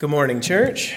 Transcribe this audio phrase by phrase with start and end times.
[0.00, 0.94] Good morning, church.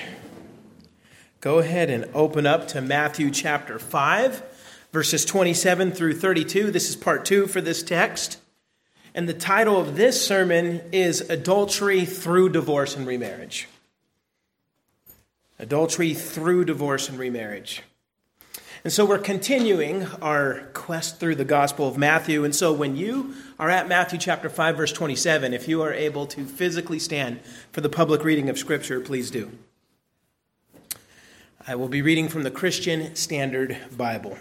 [1.40, 4.44] Go ahead and open up to Matthew chapter 5,
[4.92, 6.70] verses 27 through 32.
[6.70, 8.38] This is part two for this text.
[9.16, 13.68] And the title of this sermon is Adultery Through Divorce and Remarriage.
[15.58, 17.82] Adultery Through Divorce and Remarriage.
[18.84, 22.44] And so we're continuing our quest through the Gospel of Matthew.
[22.44, 26.26] And so when you are at Matthew chapter 5, verse 27, if you are able
[26.28, 27.42] to physically stand
[27.72, 29.52] for the public reading of Scripture, please do.
[31.68, 34.40] I will be reading from the Christian Standard Bible.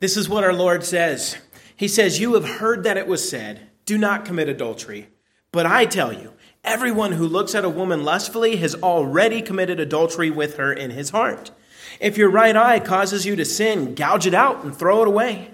[0.00, 1.36] This is what our Lord says
[1.76, 5.06] He says, You have heard that it was said, Do not commit adultery.
[5.52, 6.32] But I tell you,
[6.64, 11.10] everyone who looks at a woman lustfully has already committed adultery with her in his
[11.10, 11.52] heart.
[12.02, 15.52] If your right eye causes you to sin, gouge it out and throw it away.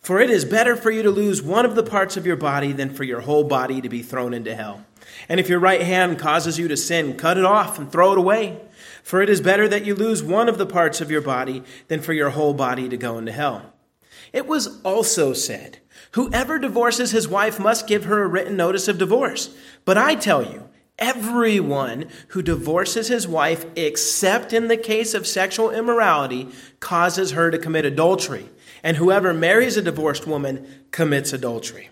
[0.00, 2.72] For it is better for you to lose one of the parts of your body
[2.72, 4.84] than for your whole body to be thrown into hell.
[5.28, 8.18] And if your right hand causes you to sin, cut it off and throw it
[8.18, 8.60] away.
[9.04, 12.00] For it is better that you lose one of the parts of your body than
[12.00, 13.72] for your whole body to go into hell.
[14.32, 15.78] It was also said,
[16.12, 19.56] Whoever divorces his wife must give her a written notice of divorce.
[19.84, 25.70] But I tell you, Everyone who divorces his wife, except in the case of sexual
[25.70, 26.48] immorality,
[26.80, 28.48] causes her to commit adultery.
[28.82, 31.90] And whoever marries a divorced woman commits adultery.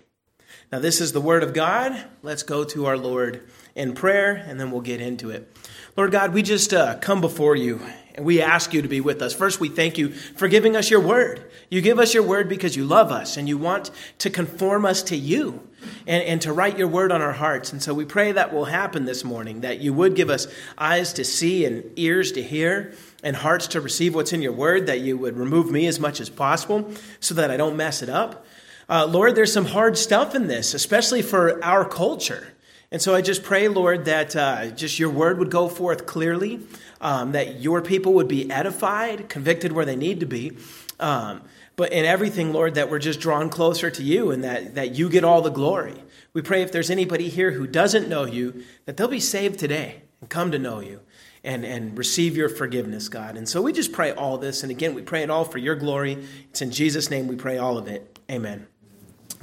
[0.71, 2.05] Now, this is the word of God.
[2.23, 5.55] Let's go to our Lord in prayer, and then we'll get into it.
[5.95, 7.79] Lord God, we just uh, come before you
[8.15, 9.33] and we ask you to be with us.
[9.33, 11.49] First, we thank you for giving us your word.
[11.69, 15.03] You give us your word because you love us and you want to conform us
[15.03, 15.67] to you
[16.07, 17.71] and, and to write your word on our hearts.
[17.71, 20.47] And so we pray that will happen this morning, that you would give us
[20.77, 24.87] eyes to see and ears to hear and hearts to receive what's in your word,
[24.87, 28.09] that you would remove me as much as possible so that I don't mess it
[28.09, 28.45] up.
[28.87, 32.53] Uh, Lord, there's some hard stuff in this, especially for our culture.
[32.91, 36.59] And so I just pray, Lord, that uh, just your word would go forth clearly,
[37.01, 40.57] um, that your people would be edified, convicted where they need to be.
[40.99, 41.41] Um,
[41.75, 45.09] but in everything, Lord, that we're just drawn closer to you and that, that you
[45.09, 45.95] get all the glory.
[46.33, 50.03] We pray if there's anybody here who doesn't know you, that they'll be saved today
[50.21, 51.01] and come to know you
[51.43, 53.37] and, and receive your forgiveness, God.
[53.37, 54.63] And so we just pray all this.
[54.63, 56.25] And again, we pray it all for your glory.
[56.49, 58.19] It's in Jesus' name we pray all of it.
[58.29, 58.67] Amen.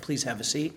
[0.00, 0.74] Please have a seat.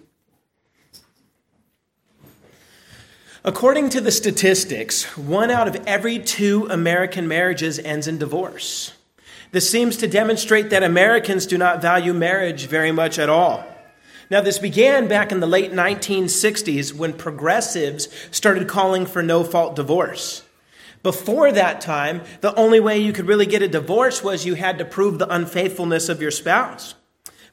[3.43, 8.93] According to the statistics, one out of every two American marriages ends in divorce.
[9.51, 13.65] This seems to demonstrate that Americans do not value marriage very much at all.
[14.29, 19.75] Now, this began back in the late 1960s when progressives started calling for no fault
[19.75, 20.43] divorce.
[21.03, 24.79] Before that time, the only way you could really get a divorce was you had
[24.79, 26.95] to prove the unfaithfulness of your spouse.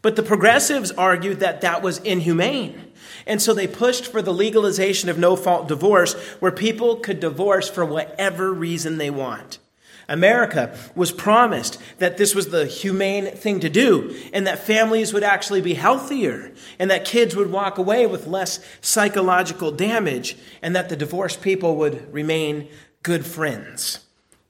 [0.01, 2.93] But the progressives argued that that was inhumane.
[3.27, 7.69] And so they pushed for the legalization of no fault divorce, where people could divorce
[7.69, 9.59] for whatever reason they want.
[10.09, 15.23] America was promised that this was the humane thing to do, and that families would
[15.23, 20.89] actually be healthier, and that kids would walk away with less psychological damage, and that
[20.89, 22.69] the divorced people would remain
[23.03, 24.01] good friends.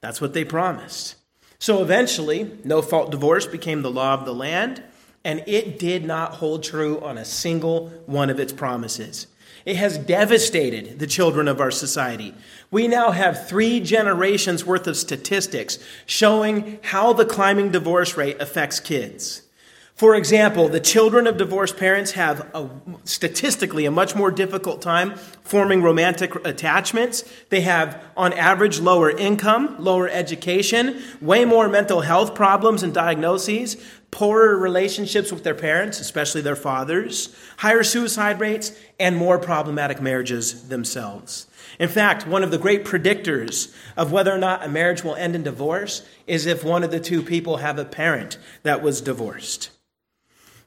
[0.01, 1.17] That's what they promised.
[1.59, 4.83] So eventually, no fault divorce became the law of the land
[5.25, 9.27] and it did not hold true on a single one of its promises.
[9.65, 12.34] It has devastated the children of our society.
[12.71, 18.81] We now have three generations worth of statistics showing how the climbing divorce rate affects
[18.81, 19.43] kids.
[19.95, 22.69] For example, the children of divorced parents have a,
[23.05, 27.23] statistically a much more difficult time forming romantic attachments.
[27.51, 33.77] They have, on average, lower income, lower education, way more mental health problems and diagnoses,
[34.11, 40.69] poorer relationships with their parents, especially their fathers, higher suicide rates, and more problematic marriages
[40.69, 41.47] themselves.
[41.79, 45.35] In fact, one of the great predictors of whether or not a marriage will end
[45.35, 49.71] in divorce is if one of the two people have a parent that was divorced.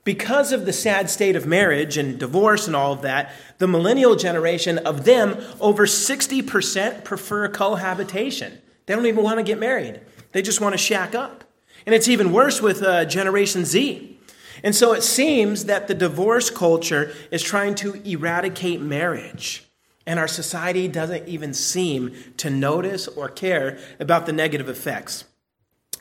[0.05, 4.15] Because of the sad state of marriage and divorce and all of that, the millennial
[4.15, 8.61] generation of them, over 60% prefer cohabitation.
[8.85, 9.99] They don't even want to get married,
[10.31, 11.43] they just want to shack up.
[11.87, 14.19] And it's even worse with uh, Generation Z.
[14.63, 19.65] And so it seems that the divorce culture is trying to eradicate marriage.
[20.07, 25.25] And our society doesn't even seem to notice or care about the negative effects.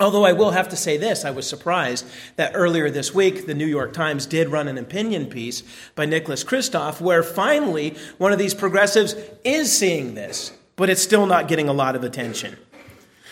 [0.00, 2.04] Although I will have to say this, I was surprised
[2.34, 5.62] that earlier this week the New York Times did run an opinion piece
[5.94, 9.14] by Nicholas Kristof where finally one of these progressives
[9.44, 12.56] is seeing this, but it's still not getting a lot of attention.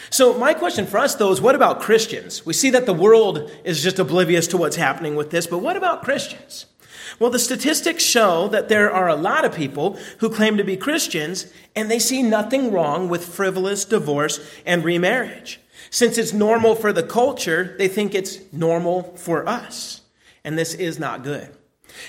[0.08, 2.44] So, my question for us, though, is what about Christians?
[2.44, 5.76] We see that the world is just oblivious to what's happening with this, but what
[5.76, 6.66] about Christians?
[7.18, 10.76] Well, the statistics show that there are a lot of people who claim to be
[10.76, 15.61] Christians and they see nothing wrong with frivolous divorce and remarriage.
[15.92, 20.00] Since it's normal for the culture, they think it's normal for us.
[20.42, 21.54] And this is not good.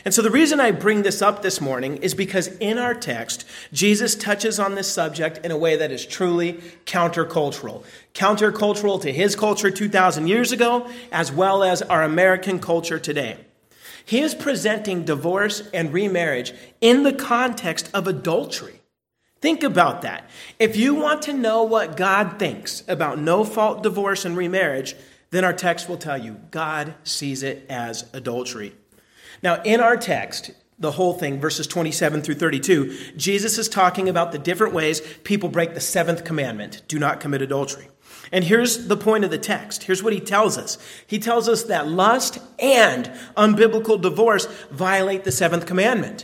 [0.05, 3.45] And so the reason I bring this up this morning is because in our text,
[3.73, 7.83] Jesus touches on this subject in a way that is truly countercultural.
[8.13, 13.35] Countercultural to his culture 2,000 years ago, as well as our American culture today.
[14.05, 18.79] He is presenting divorce and remarriage in the context of adultery.
[19.43, 20.29] Think about that.
[20.57, 24.95] If you want to know what God thinks about no fault divorce and remarriage,
[25.31, 28.73] then our text will tell you God sees it as adultery.
[29.41, 34.31] Now, in our text, the whole thing, verses 27 through 32, Jesus is talking about
[34.31, 37.89] the different ways people break the seventh commandment do not commit adultery.
[38.31, 39.83] And here's the point of the text.
[39.83, 40.77] Here's what he tells us.
[41.05, 46.23] He tells us that lust and unbiblical divorce violate the seventh commandment.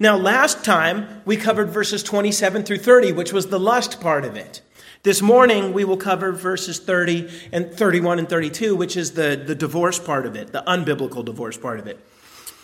[0.00, 4.36] Now, last time we covered verses 27 through 30, which was the lust part of
[4.36, 4.62] it.
[5.02, 9.54] This morning we will cover verses 30 and 31 and 32, which is the, the
[9.56, 11.98] divorce part of it, the unbiblical divorce part of it.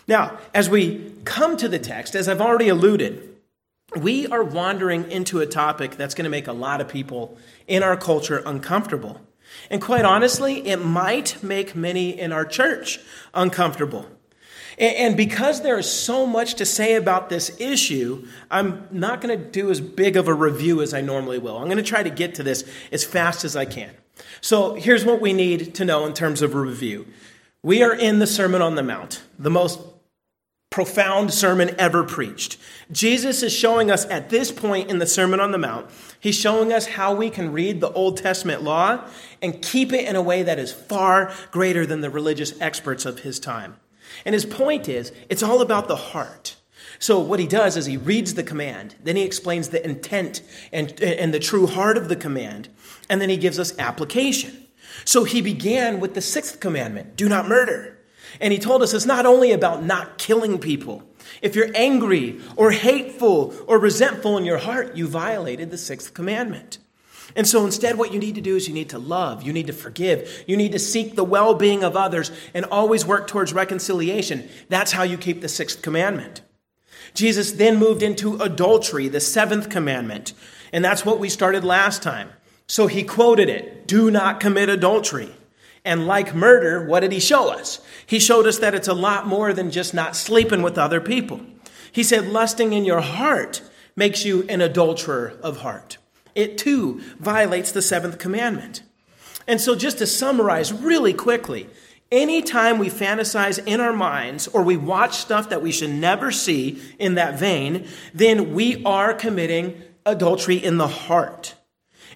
[0.07, 3.37] Now, as we come to the text, as I've already alluded,
[3.97, 7.83] we are wandering into a topic that's going to make a lot of people in
[7.83, 9.21] our culture uncomfortable.
[9.71, 13.01] And quite honestly, it might make many in our church
[13.33, 14.07] uncomfortable.
[14.79, 19.44] And because there is so much to say about this issue, I'm not going to
[19.44, 21.59] do as big of a review as I normally will.
[21.59, 23.91] I'm going to try to get to this as fast as I can.
[24.41, 27.06] So here's what we need to know in terms of review.
[27.62, 29.81] We are in the Sermon on the Mount, the most
[30.75, 32.59] profound sermon ever preached.
[32.91, 35.88] Jesus is showing us at this point in the Sermon on the Mount,
[36.19, 39.05] he's showing us how we can read the Old Testament law
[39.41, 43.20] and keep it in a way that is far greater than the religious experts of
[43.20, 43.77] his time.
[44.25, 46.57] And his point is, it's all about the heart.
[46.99, 51.01] So what he does is he reads the command, then he explains the intent and,
[51.03, 52.69] and the true heart of the command,
[53.11, 54.67] and then he gives us application.
[55.05, 57.99] So he began with the sixth commandment do not murder.
[58.41, 61.03] And he told us it's not only about not killing people.
[61.41, 66.79] If you're angry or hateful or resentful in your heart, you violated the sixth commandment.
[67.37, 69.67] And so instead, what you need to do is you need to love, you need
[69.67, 73.53] to forgive, you need to seek the well being of others, and always work towards
[73.53, 74.49] reconciliation.
[74.69, 76.43] That's how you keep the sixth commandment.
[77.15, 80.33] Jesus then moved into adultery, the seventh commandment.
[80.73, 82.31] And that's what we started last time.
[82.67, 85.33] So he quoted it do not commit adultery.
[85.85, 87.81] And like murder, what did he show us?
[88.07, 91.41] He showed us that it's a lot more than just not sleeping with other people.
[91.93, 93.63] He said, lusting in your heart
[93.95, 95.99] makes you an adulterer of heart.
[96.35, 98.83] It too violates the seventh commandment.
[99.47, 101.69] And so, just to summarize really quickly,
[102.11, 106.81] anytime we fantasize in our minds or we watch stuff that we should never see
[106.99, 111.55] in that vein, then we are committing adultery in the heart.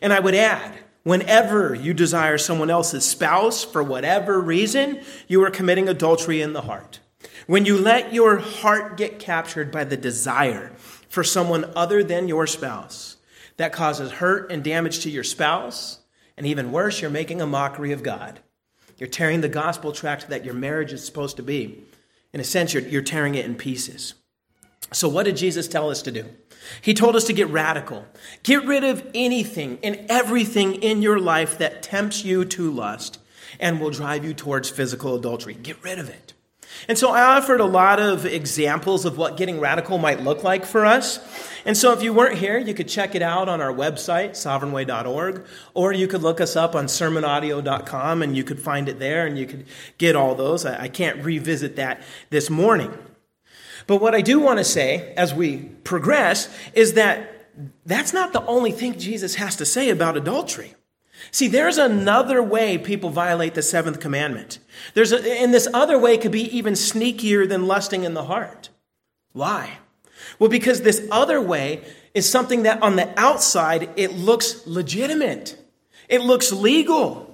[0.00, 0.78] And I would add,
[1.08, 6.60] Whenever you desire someone else's spouse for whatever reason, you are committing adultery in the
[6.60, 7.00] heart.
[7.46, 10.70] When you let your heart get captured by the desire
[11.08, 13.07] for someone other than your spouse,
[13.58, 15.98] that causes hurt and damage to your spouse,
[16.36, 18.40] and even worse, you're making a mockery of God.
[18.96, 21.84] You're tearing the gospel tract that your marriage is supposed to be.
[22.32, 24.14] In a sense, you're, you're tearing it in pieces.
[24.92, 26.24] So, what did Jesus tell us to do?
[26.82, 28.06] He told us to get radical.
[28.42, 33.18] Get rid of anything and everything in your life that tempts you to lust
[33.60, 35.54] and will drive you towards physical adultery.
[35.54, 36.34] Get rid of it.
[36.86, 40.64] And so I offered a lot of examples of what getting radical might look like
[40.64, 41.18] for us.
[41.64, 45.44] And so if you weren't here, you could check it out on our website, sovereignway.org,
[45.74, 49.38] or you could look us up on sermonaudio.com and you could find it there and
[49.38, 49.66] you could
[49.98, 50.64] get all those.
[50.64, 52.96] I can't revisit that this morning.
[53.86, 57.34] But what I do want to say as we progress is that
[57.84, 60.74] that's not the only thing Jesus has to say about adultery.
[61.30, 64.58] See, there's another way people violate the seventh commandment.
[64.94, 68.70] There's a, and this other way could be even sneakier than lusting in the heart.
[69.32, 69.78] Why?
[70.38, 75.56] Well, because this other way is something that on the outside it looks legitimate.
[76.08, 77.26] It looks legal.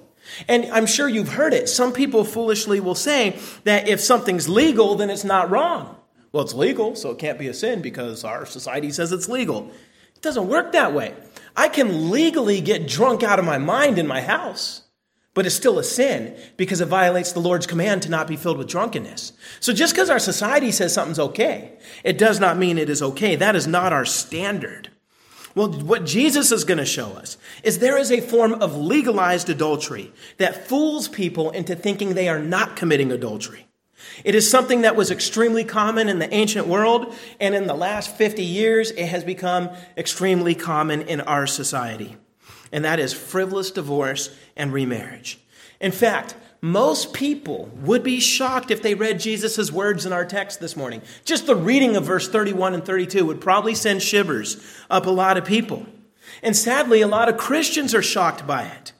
[0.47, 1.69] And I'm sure you've heard it.
[1.69, 5.95] Some people foolishly will say that if something's legal, then it's not wrong.
[6.31, 9.71] Well, it's legal, so it can't be a sin because our society says it's legal.
[10.15, 11.13] It doesn't work that way.
[11.55, 14.81] I can legally get drunk out of my mind in my house,
[15.33, 18.57] but it's still a sin because it violates the Lord's command to not be filled
[18.57, 19.33] with drunkenness.
[19.59, 23.35] So just because our society says something's okay, it does not mean it is okay.
[23.35, 24.89] That is not our standard.
[25.55, 29.49] Well, what Jesus is going to show us is there is a form of legalized
[29.49, 33.67] adultery that fools people into thinking they are not committing adultery.
[34.23, 38.15] It is something that was extremely common in the ancient world, and in the last
[38.15, 42.17] 50 years, it has become extremely common in our society.
[42.71, 45.39] And that is frivolous divorce and remarriage.
[45.79, 50.59] In fact, most people would be shocked if they read Jesus' words in our text
[50.59, 51.01] this morning.
[51.23, 54.59] Just the reading of verse 31 and 32 would probably send shivers
[54.89, 55.85] up a lot of people.
[56.41, 58.93] And sadly, a lot of Christians are shocked by it.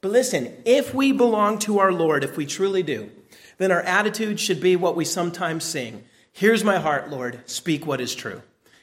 [0.00, 3.10] But listen, if we belong to our Lord, if we truly do,
[3.58, 8.00] then our attitude should be what we sometimes sing Here's my heart, Lord, speak what
[8.00, 8.40] is true.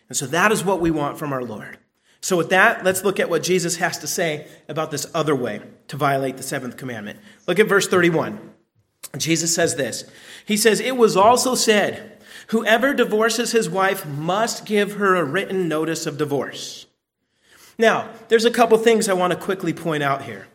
[0.07, 1.79] And so that is what we want from our Lord.
[2.21, 5.61] So, with that, let's look at what Jesus has to say about this other way
[5.87, 7.19] to violate the seventh commandment.
[7.47, 8.39] Look at verse 31.
[9.17, 10.03] Jesus says this
[10.45, 15.67] He says, It was also said, Whoever divorces his wife must give her a written
[15.67, 16.87] notice of divorce.
[17.77, 20.47] Now, there's a couple things I want to quickly point out here.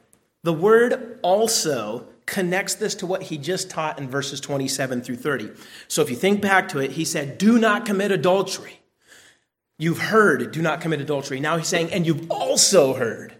[0.42, 5.50] The word also connects this to what he just taught in verses 27 through 30.
[5.88, 8.80] So if you think back to it, he said, Do not commit adultery.
[9.78, 11.40] You've heard, do not commit adultery.
[11.40, 13.34] Now he's saying, and you've also heard.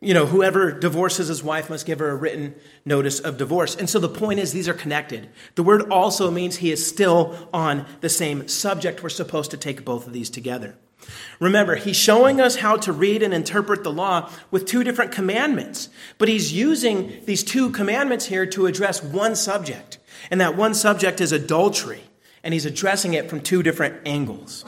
[0.00, 2.54] You know, whoever divorces his wife must give her a written
[2.84, 3.74] notice of divorce.
[3.74, 5.28] And so the point is, these are connected.
[5.54, 9.02] The word also means he is still on the same subject.
[9.02, 10.76] We're supposed to take both of these together.
[11.38, 15.88] Remember, he's showing us how to read and interpret the law with two different commandments,
[16.18, 19.98] but he's using these two commandments here to address one subject.
[20.30, 22.04] And that one subject is adultery,
[22.42, 24.64] and he's addressing it from two different angles.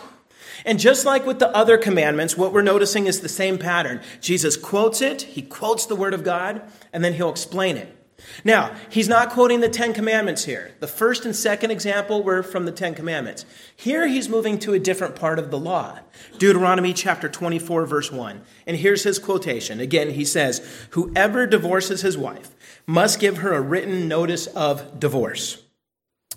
[0.65, 4.03] And just like with the other commandments, what we're noticing is the same pattern.
[4.21, 7.98] Jesus quotes it, he quotes the word of God, and then he'll explain it.
[8.45, 10.73] Now, he's not quoting the Ten Commandments here.
[10.81, 13.45] The first and second example were from the Ten Commandments.
[13.77, 16.01] Here he's moving to a different part of the law.
[16.39, 18.43] Deuteronomy chapter 24, verse 1.
[18.67, 19.81] And here's his quotation.
[19.81, 22.55] Again, he says, Whoever divorces his wife
[22.87, 25.63] must give her a written notice of divorce.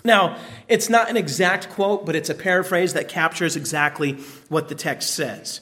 [0.04, 4.14] Now, it's not an exact quote, but it's a paraphrase that captures exactly
[4.50, 5.62] what the text says.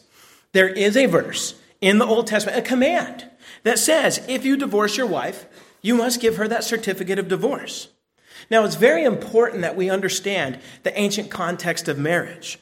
[0.54, 3.30] There is a verse in the Old Testament, a command
[3.64, 5.46] that says, if you divorce your wife,
[5.82, 7.90] you must give her that certificate of divorce.
[8.50, 12.60] Now, it's very important that we understand the ancient context of marriage.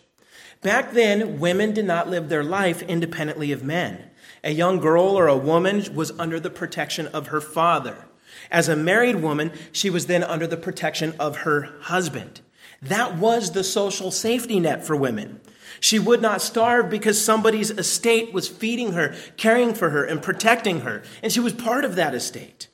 [0.61, 4.09] Back then, women did not live their life independently of men.
[4.43, 8.05] A young girl or a woman was under the protection of her father.
[8.51, 12.41] As a married woman, she was then under the protection of her husband.
[12.81, 15.41] That was the social safety net for women.
[15.79, 20.81] She would not starve because somebody's estate was feeding her, caring for her, and protecting
[20.81, 22.66] her, and she was part of that estate.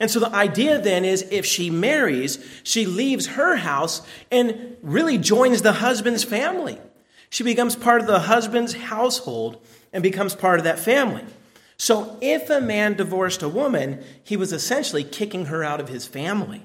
[0.00, 5.18] And so the idea then is if she marries, she leaves her house and really
[5.18, 6.78] joins the husband's family.
[7.28, 11.24] She becomes part of the husband's household and becomes part of that family.
[11.76, 16.06] So if a man divorced a woman, he was essentially kicking her out of his
[16.06, 16.62] family,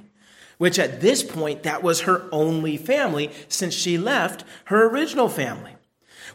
[0.58, 5.76] which at this point, that was her only family since she left her original family.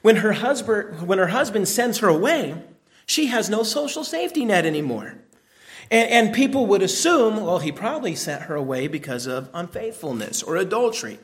[0.02, 2.62] When her husband, when her husband sends her away,
[3.06, 5.19] she has no social safety net anymore.
[5.90, 10.56] And, and people would assume, well, he probably sent her away because of unfaithfulness or
[10.56, 11.18] adultery.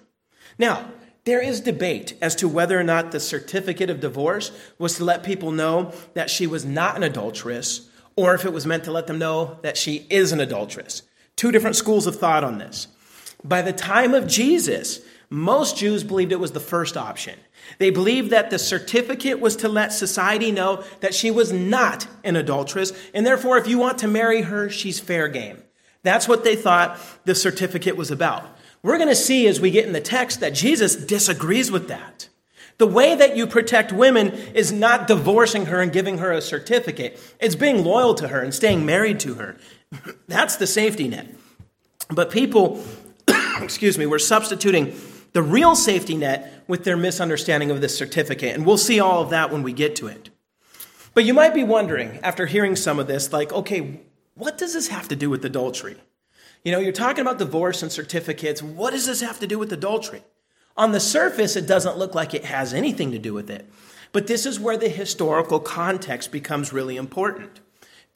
[0.59, 0.91] Now,
[1.25, 5.25] there is debate as to whether or not the certificate of divorce was to let
[5.25, 9.07] people know that she was not an adulteress or if it was meant to let
[9.07, 11.03] them know that she is an adulteress.
[11.37, 12.89] Two different schools of thought on this.
[13.45, 17.39] By the time of Jesus, most Jews believed it was the first option.
[17.79, 22.37] They believed that the certificate was to let society know that she was not an
[22.37, 25.63] adulteress, and therefore, if you want to marry her, she's fair game.
[26.03, 28.45] That's what they thought the certificate was about.
[28.83, 32.29] We're going to see as we get in the text that Jesus disagrees with that.
[32.79, 37.19] The way that you protect women is not divorcing her and giving her a certificate.
[37.41, 39.57] It's being loyal to her and staying married to her.
[40.29, 41.27] That's the safety net.
[42.11, 42.85] But people,
[43.61, 44.95] excuse me, were substituting
[45.37, 48.55] the real safety net with their misunderstanding of this certificate.
[48.55, 50.31] And we'll see all of that when we get to it.
[51.13, 54.01] But you might be wondering, after hearing some of this, like, okay,
[54.35, 55.99] what does this have to do with adultery?
[56.65, 58.63] You know, you're talking about divorce and certificates.
[58.63, 60.23] What does this have to do with adultery?
[60.75, 63.71] On the surface, it doesn't look like it has anything to do with it.
[64.13, 67.61] But this is where the historical context becomes really important.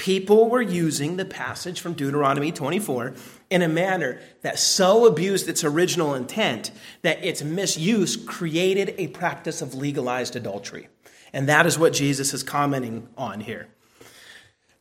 [0.01, 3.13] People were using the passage from Deuteronomy 24
[3.51, 6.71] in a manner that so abused its original intent
[7.03, 10.89] that its misuse created a practice of legalized adultery.
[11.35, 13.69] And that is what Jesus is commenting on here.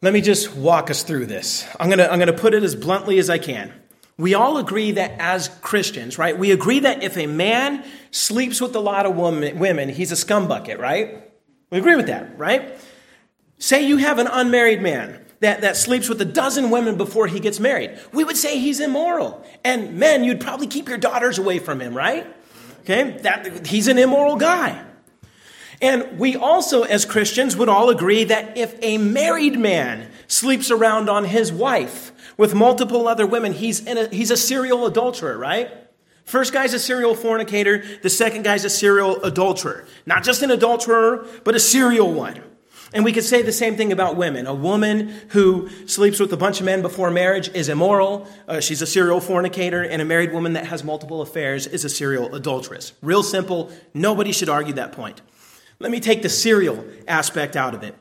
[0.01, 1.67] Let me just walk us through this.
[1.77, 3.73] I'm going to I'm going to put it as bluntly as I can.
[4.17, 6.39] We all agree that as Christians, right?
[6.39, 10.77] We agree that if a man sleeps with a lot of women, he's a scumbucket,
[10.77, 11.29] right?
[11.71, 12.79] We agree with that, right?
[13.59, 17.39] Say you have an unmarried man that, that sleeps with a dozen women before he
[17.39, 19.45] gets married, we would say he's immoral.
[19.63, 22.25] And men, you'd probably keep your daughters away from him, right?
[22.81, 24.85] Okay, that, he's an immoral guy.
[25.81, 31.09] And we also, as Christians, would all agree that if a married man sleeps around
[31.09, 35.71] on his wife with multiple other women, he's, a, he's a serial adulterer, right?
[36.25, 39.85] First guy's a serial fornicator, the second guy's a serial adulterer.
[40.05, 42.43] Not just an adulterer, but a serial one.
[42.93, 44.47] And we could say the same thing about women.
[44.47, 48.27] A woman who sleeps with a bunch of men before marriage is immoral.
[48.47, 49.83] Uh, she's a serial fornicator.
[49.83, 52.93] And a married woman that has multiple affairs is a serial adulteress.
[53.01, 53.71] Real simple.
[53.93, 55.21] Nobody should argue that point.
[55.79, 57.95] Let me take the serial aspect out of it.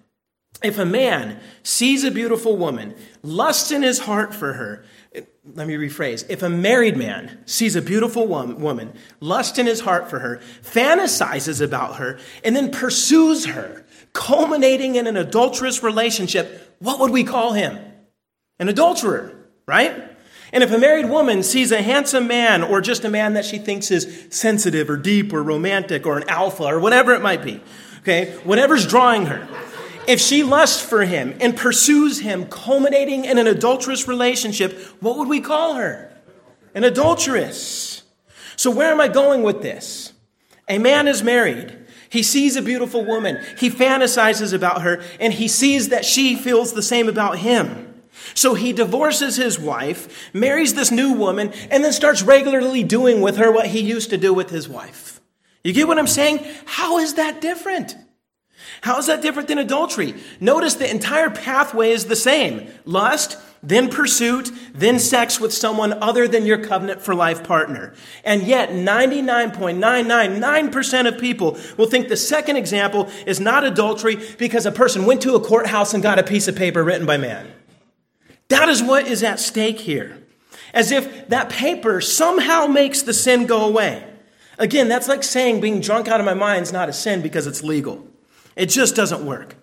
[0.63, 4.85] If a man sees a beautiful woman, lusts in his heart for her,
[5.55, 6.27] let me rephrase.
[6.29, 11.63] If a married man sees a beautiful woman, lusts in his heart for her, fantasizes
[11.63, 17.53] about her, and then pursues her, culminating in an adulterous relationship, what would we call
[17.53, 17.79] him?
[18.59, 19.35] An adulterer,
[19.67, 20.09] right?
[20.53, 23.59] And if a married woman sees a handsome man or just a man that she
[23.59, 27.61] thinks is sensitive or deep or romantic or an alpha or whatever it might be,
[28.01, 29.47] okay, whatever's drawing her,
[30.07, 35.29] if she lusts for him and pursues him, culminating in an adulterous relationship, what would
[35.29, 36.11] we call her?
[36.75, 38.03] An adulteress.
[38.57, 40.15] So, where am I going with this?
[40.67, 41.78] A man is married.
[42.11, 43.39] He sees a beautiful woman.
[43.59, 48.03] He fantasizes about her, and he sees that she feels the same about him.
[48.35, 53.37] So he divorces his wife, marries this new woman, and then starts regularly doing with
[53.37, 55.21] her what he used to do with his wife.
[55.65, 56.45] You get what I'm saying?
[56.65, 57.97] How is that different?
[58.83, 60.15] How is that different than adultery?
[60.41, 66.29] Notice the entire pathway is the same lust, then pursuit, then sex with someone other
[66.29, 67.93] than your covenant for life partner.
[68.25, 74.73] And yet, 99.999% of people will think the second example is not adultery because a
[74.73, 77.51] person went to a courthouse and got a piece of paper written by man.
[78.49, 80.23] That is what is at stake here.
[80.73, 84.05] As if that paper somehow makes the sin go away.
[84.59, 87.47] Again, that's like saying being drunk out of my mind is not a sin because
[87.47, 88.08] it's legal.
[88.59, 89.57] It just doesn't work.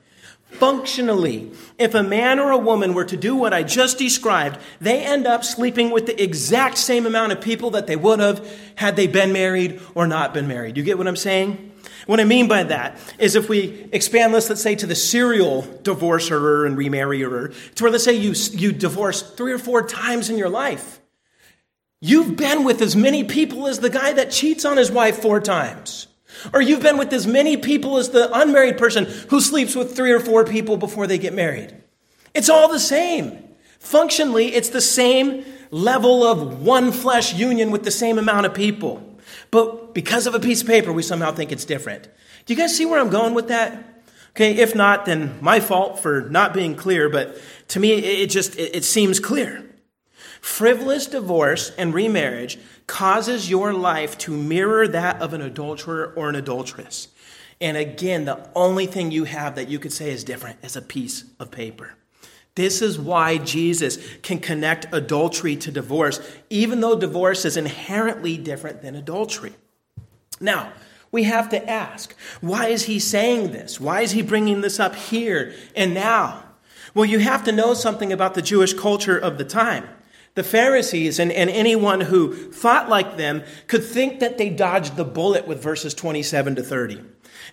[0.51, 5.03] Functionally, if a man or a woman were to do what I just described, they
[5.03, 8.95] end up sleeping with the exact same amount of people that they would have had
[8.95, 10.77] they been married or not been married.
[10.77, 11.73] You get what I'm saying?
[12.05, 15.63] What I mean by that is if we expand this, let's say, to the serial
[15.83, 20.37] divorcer and remarrier, to where let's say you, you divorce three or four times in
[20.37, 21.01] your life.
[21.99, 25.41] You've been with as many people as the guy that cheats on his wife four
[25.41, 26.07] times.
[26.53, 30.11] Or you've been with as many people as the unmarried person who sleeps with three
[30.11, 31.75] or four people before they get married.
[32.33, 33.43] It's all the same.
[33.79, 39.17] Functionally, it's the same level of one flesh union with the same amount of people.
[39.51, 42.07] But because of a piece of paper, we somehow think it's different.
[42.45, 44.03] Do you guys see where I'm going with that?
[44.31, 48.59] Okay, if not, then my fault for not being clear, but to me, it just,
[48.59, 49.64] it seems clear.
[50.45, 56.35] Frivolous divorce and remarriage causes your life to mirror that of an adulterer or an
[56.35, 57.07] adulteress.
[57.59, 60.83] And again, the only thing you have that you could say is different is a
[60.83, 61.95] piece of paper.
[62.53, 68.83] This is why Jesus can connect adultery to divorce, even though divorce is inherently different
[68.83, 69.55] than adultery.
[70.39, 70.73] Now,
[71.11, 73.79] we have to ask, why is he saying this?
[73.79, 76.43] Why is he bringing this up here and now?
[76.93, 79.89] Well, you have to know something about the Jewish culture of the time.
[80.35, 85.05] The Pharisees and, and anyone who thought like them could think that they dodged the
[85.05, 87.01] bullet with verses 27 to 30.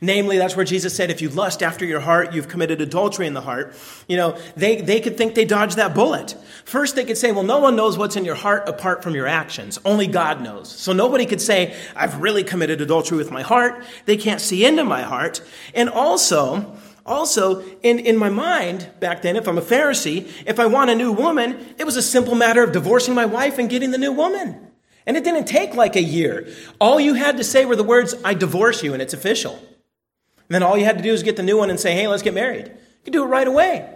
[0.00, 3.34] Namely, that's where Jesus said, if you lust after your heart, you've committed adultery in
[3.34, 3.74] the heart.
[4.08, 6.36] You know, they, they could think they dodged that bullet.
[6.64, 9.28] First, they could say, well, no one knows what's in your heart apart from your
[9.28, 9.78] actions.
[9.84, 10.68] Only God knows.
[10.68, 13.84] So nobody could say, I've really committed adultery with my heart.
[14.06, 15.40] They can't see into my heart.
[15.72, 20.66] And also, also, in, in my mind back then, if I'm a Pharisee, if I
[20.66, 23.90] want a new woman, it was a simple matter of divorcing my wife and getting
[23.90, 24.68] the new woman.
[25.04, 26.48] And it didn't take like a year.
[26.80, 29.54] All you had to say were the words, I divorce you, and it's official.
[29.54, 32.06] And then all you had to do is get the new one and say, hey,
[32.06, 32.66] let's get married.
[32.66, 33.88] You could do it right away.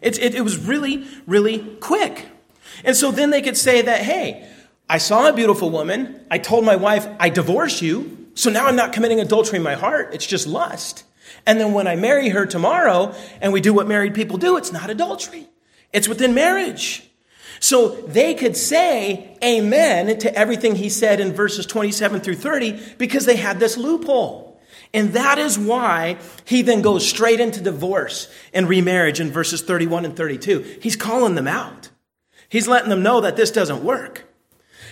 [0.00, 2.26] It, it, it was really, really quick.
[2.84, 4.48] And so then they could say that, hey,
[4.88, 6.24] I saw a beautiful woman.
[6.30, 8.28] I told my wife, I divorce you.
[8.34, 10.14] So now I'm not committing adultery in my heart.
[10.14, 11.04] It's just lust.
[11.46, 14.72] And then when I marry her tomorrow and we do what married people do, it's
[14.72, 15.48] not adultery.
[15.92, 17.08] It's within marriage.
[17.60, 23.26] So they could say amen to everything he said in verses 27 through 30 because
[23.26, 24.60] they had this loophole.
[24.94, 30.04] And that is why he then goes straight into divorce and remarriage in verses 31
[30.04, 30.78] and 32.
[30.80, 31.90] He's calling them out.
[32.48, 34.24] He's letting them know that this doesn't work.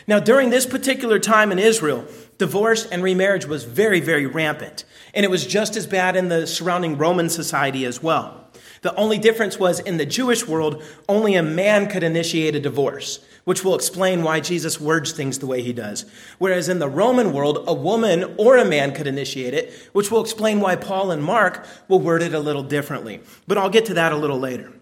[0.07, 2.05] Now, during this particular time in Israel,
[2.39, 4.85] divorce and remarriage was very, very rampant.
[5.15, 8.47] And it was just as bad in the surrounding Roman society as well.
[8.83, 13.25] The only difference was in the Jewish world, only a man could initiate a divorce,
[13.45, 16.05] which will explain why Jesus words things the way he does.
[16.39, 20.21] Whereas in the Roman world, a woman or a man could initiate it, which will
[20.21, 23.21] explain why Paul and Mark will word it a little differently.
[23.47, 24.73] But I'll get to that a little later.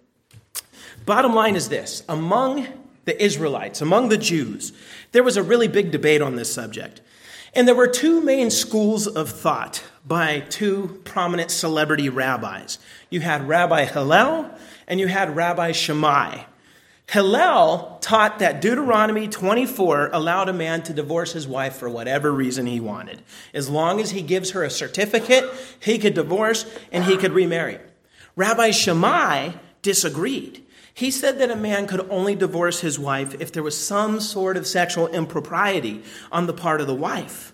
[1.07, 2.67] Bottom line is this among
[3.05, 4.73] the Israelites, among the Jews,
[5.13, 7.01] there was a really big debate on this subject.
[7.55, 12.79] And there were two main schools of thought by two prominent celebrity rabbis.
[13.11, 14.51] You had Rabbi Hillel
[14.89, 16.43] and you had Rabbi Shammai.
[17.07, 22.67] Hillel taught that Deuteronomy 24 allowed a man to divorce his wife for whatever reason
[22.67, 23.23] he wanted.
[23.53, 25.45] As long as he gives her a certificate,
[25.79, 27.79] he could divorce and he could remarry.
[28.37, 30.64] Rabbi Shammai disagreed.
[30.95, 34.57] He said that a man could only divorce his wife if there was some sort
[34.57, 37.53] of sexual impropriety on the part of the wife.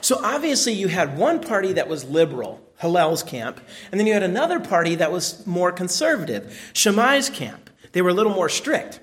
[0.00, 4.22] So obviously, you had one party that was liberal, Hillel's camp, and then you had
[4.22, 7.68] another party that was more conservative, Shammai's camp.
[7.92, 9.00] They were a little more strict.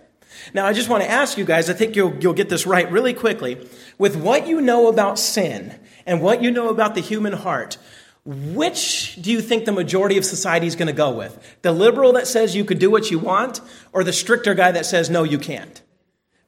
[0.54, 2.91] Now, I just want to ask you guys, I think you'll, you'll get this right
[2.91, 3.67] really quickly.
[3.98, 7.78] With what you know about sin and what you know about the human heart,
[8.25, 11.57] which do you think the majority of society is going to go with?
[11.61, 13.61] The liberal that says you could do what you want,
[13.93, 15.81] or the stricter guy that says no, you can't?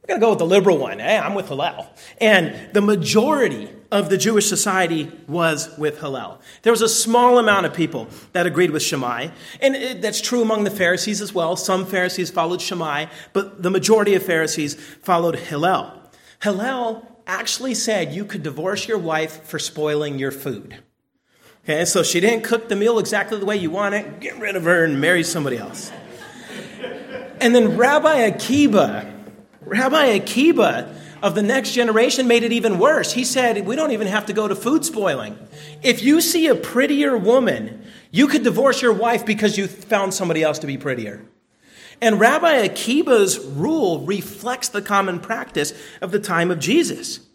[0.02, 1.00] We're going to go with the liberal one.
[1.00, 1.88] Hey, I'm with Hillel.
[2.20, 6.42] And the majority of the Jewish society was with Hillel.
[6.64, 9.30] There was a small amount of people that agreed with Shammai,
[9.62, 11.56] and that's true among the Pharisees as well.
[11.56, 15.94] Some Pharisees followed Shammai, but the majority of Pharisees followed Hillel.
[16.42, 20.80] Hillel actually said you could divorce your wife for spoiling your food.
[21.70, 24.22] Okay, so she didn't cook the meal exactly the way you want it.
[24.22, 25.92] Get rid of her and marry somebody else.
[27.42, 29.14] And then Rabbi Akiba,
[29.60, 33.12] Rabbi Akiba of the next generation made it even worse.
[33.12, 35.38] He said, We don't even have to go to food spoiling.
[35.84, 40.44] If you see a prettier woman, you could divorce your wife because you found somebody
[40.44, 41.26] else to be prettier.
[42.00, 47.27] And Rabbi Akiba's rule reflects the common practice of the time of Jesus.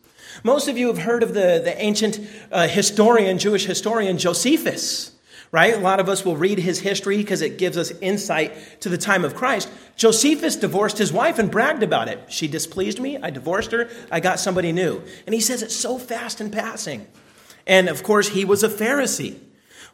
[0.45, 5.13] Most of you have heard of the, the ancient uh, historian, Jewish historian Josephus,
[5.53, 5.75] right?
[5.75, 8.99] A lot of us will read his history because it gives us insight to the
[8.99, 9.69] time of Christ.
[9.97, 12.33] Josephus divorced his wife and bragged about it.
[12.33, 13.19] She displeased me.
[13.19, 13.89] I divorced her.
[14.11, 15.03] I got somebody new.
[15.27, 17.07] And he says it so fast in passing.
[17.67, 19.39] And of course, he was a Pharisee.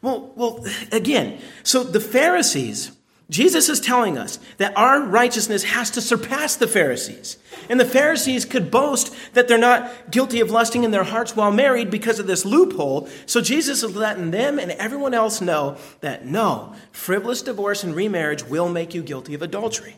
[0.01, 2.91] Well, well, again, so the Pharisees
[3.29, 7.37] Jesus is telling us that our righteousness has to surpass the Pharisees.
[7.69, 11.51] And the Pharisees could boast that they're not guilty of lusting in their hearts while
[11.51, 13.07] married because of this loophole.
[13.27, 18.43] So Jesus is letting them and everyone else know that no, frivolous divorce and remarriage
[18.43, 19.97] will make you guilty of adultery.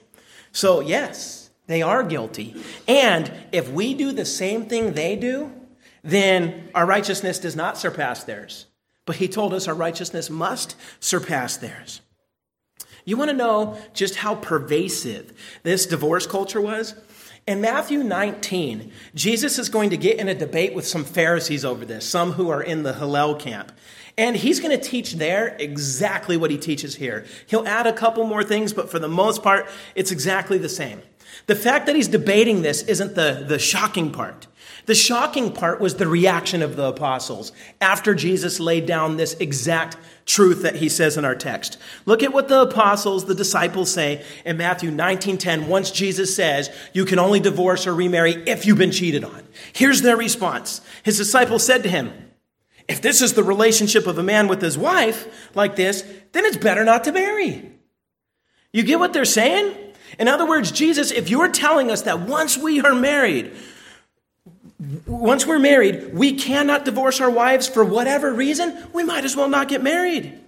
[0.52, 2.62] So, yes, they are guilty.
[2.86, 5.54] And if we do the same thing they do,
[6.04, 8.66] then our righteousness does not surpass theirs.
[9.06, 12.02] But he told us our righteousness must surpass theirs.
[13.06, 15.34] You want to know just how pervasive
[15.64, 16.96] this divorce culture was?
[17.48, 21.86] In Matthew 19, Jesus is going to get in a debate with some Pharisees over
[21.86, 23.72] this, some who are in the Hillel camp.
[24.18, 27.26] And he's going to teach there exactly what he teaches here.
[27.48, 31.02] He'll add a couple more things, but for the most part, it's exactly the same.
[31.48, 34.48] The fact that he's debating this isn't the, the shocking part.
[34.86, 39.98] The shocking part was the reaction of the apostles after Jesus laid down this exact
[40.26, 41.78] truth that he says in our text.
[42.06, 47.06] Look at what the apostles, the disciples say in Matthew 19:10 once Jesus says, "You
[47.06, 50.82] can only divorce or remarry if you've been cheated on." Here's their response.
[51.04, 52.12] His disciples said to him,
[52.88, 56.58] "If this is the relationship of a man with his wife like this, then it's
[56.58, 57.72] better not to marry."
[58.74, 59.76] You get what they're saying?
[60.18, 63.52] In other words, Jesus, if you're telling us that once we are married,
[65.06, 69.50] once we're married, we cannot divorce our wives for whatever reason, we might as well
[69.50, 70.40] not get married.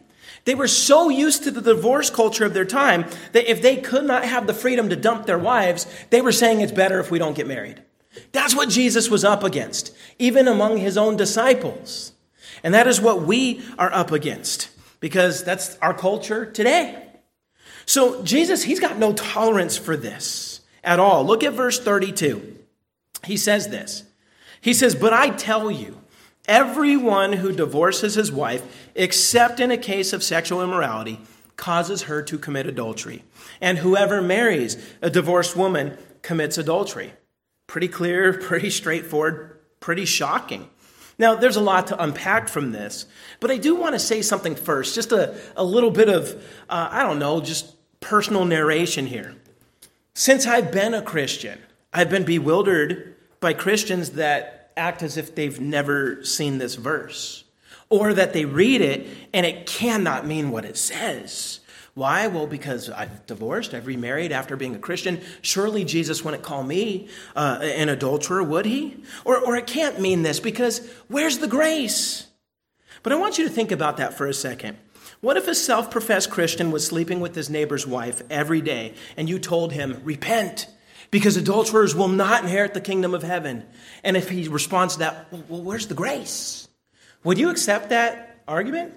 [0.45, 4.05] They were so used to the divorce culture of their time that if they could
[4.05, 7.19] not have the freedom to dump their wives, they were saying it's better if we
[7.19, 7.81] don't get married.
[8.31, 12.13] That's what Jesus was up against, even among his own disciples.
[12.63, 14.69] And that is what we are up against,
[14.99, 17.07] because that's our culture today.
[17.85, 21.23] So Jesus, he's got no tolerance for this at all.
[21.25, 22.57] Look at verse 32.
[23.25, 24.03] He says this.
[24.63, 25.99] He says, But I tell you,
[26.47, 28.63] everyone who divorces his wife,
[28.95, 31.19] except in a case of sexual immorality,
[31.57, 33.25] causes her to commit adultery.
[33.59, 37.11] And whoever marries a divorced woman commits adultery.
[37.67, 40.69] Pretty clear, pretty straightforward, pretty shocking.
[41.19, 43.05] Now, there's a lot to unpack from this,
[43.41, 46.87] but I do want to say something first, just a, a little bit of, uh,
[46.89, 49.35] I don't know, just personal narration here.
[50.15, 51.59] Since I've been a Christian,
[51.91, 57.43] I've been bewildered by Christians that act as if they've never seen this verse,
[57.89, 61.59] or that they read it and it cannot mean what it says.
[61.95, 62.25] Why?
[62.25, 65.21] Well, because I've divorced, I've remarried after being a Christian.
[65.43, 69.03] Surely Jesus wouldn't call me uh, an adulterer, would he?
[69.25, 72.27] Or, or it can't mean this because where's the grace?
[73.03, 74.77] But I want you to think about that for a second.
[75.21, 79.29] What if a self professed Christian was sleeping with his neighbor's wife every day and
[79.29, 80.67] you told him, repent,
[81.13, 83.63] because adulterers will not inherit the kingdom of heaven?
[84.03, 86.67] And if he responds to that, well, where's the grace?
[87.23, 88.95] Would you accept that argument?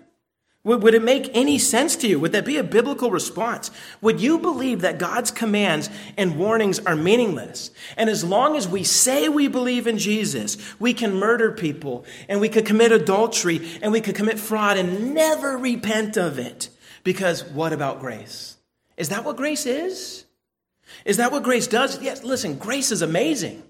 [0.64, 2.18] Would, it make any sense to you?
[2.18, 3.70] Would that be a biblical response?
[4.00, 7.70] Would you believe that God's commands and warnings are meaningless?
[7.98, 12.40] And as long as we say we believe in Jesus, we can murder people and
[12.40, 16.70] we could commit adultery and we could commit fraud and never repent of it.
[17.04, 18.56] Because what about grace?
[18.96, 20.25] Is that what grace is?
[21.04, 22.00] Is that what grace does?
[22.02, 23.62] Yes, listen, grace is amazing.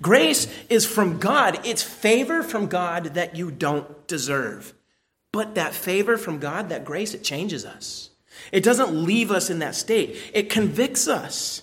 [0.00, 1.60] Grace is from God.
[1.64, 4.74] It's favor from God that you don't deserve.
[5.32, 8.10] But that favor from God, that grace, it changes us.
[8.52, 11.62] It doesn't leave us in that state, it convicts us.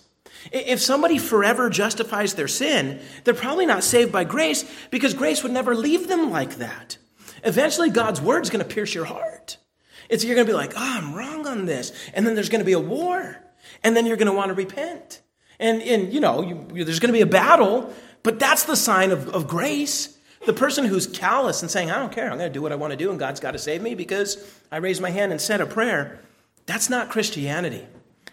[0.51, 5.51] If somebody forever justifies their sin, they're probably not saved by grace because grace would
[5.51, 6.97] never leave them like that.
[7.43, 9.57] Eventually, God's word is going to pierce your heart.
[10.09, 11.93] It's you're going to be like, oh, I'm wrong on this.
[12.13, 13.37] And then there's going to be a war.
[13.84, 15.22] And then you're going to want to repent.
[15.60, 19.12] And, and you know, you, there's going to be a battle, but that's the sign
[19.12, 20.17] of, of grace.
[20.46, 22.76] The person who's callous and saying, I don't care, I'm going to do what I
[22.76, 25.39] want to do, and God's got to save me because I raised my hand and
[25.39, 26.20] said a prayer,
[26.65, 27.86] that's not Christianity.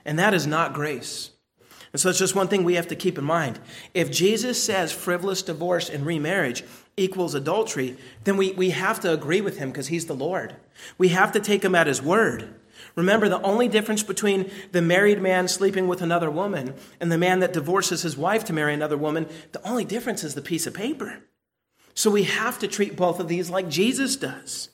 [0.06, 1.30] And that is not grace.
[1.92, 3.58] And so it's just one thing we have to keep in mind.
[3.94, 6.64] If Jesus says frivolous divorce and remarriage
[6.96, 10.56] equals adultery, then we, we have to agree with him because he's the Lord.
[10.98, 12.54] We have to take him at his word.
[12.98, 17.38] Remember, the only difference between the married man sleeping with another woman and the man
[17.38, 20.74] that divorces his wife to marry another woman, the only difference is the piece of
[20.74, 21.22] paper.
[21.94, 24.70] So we have to treat both of these like Jesus does.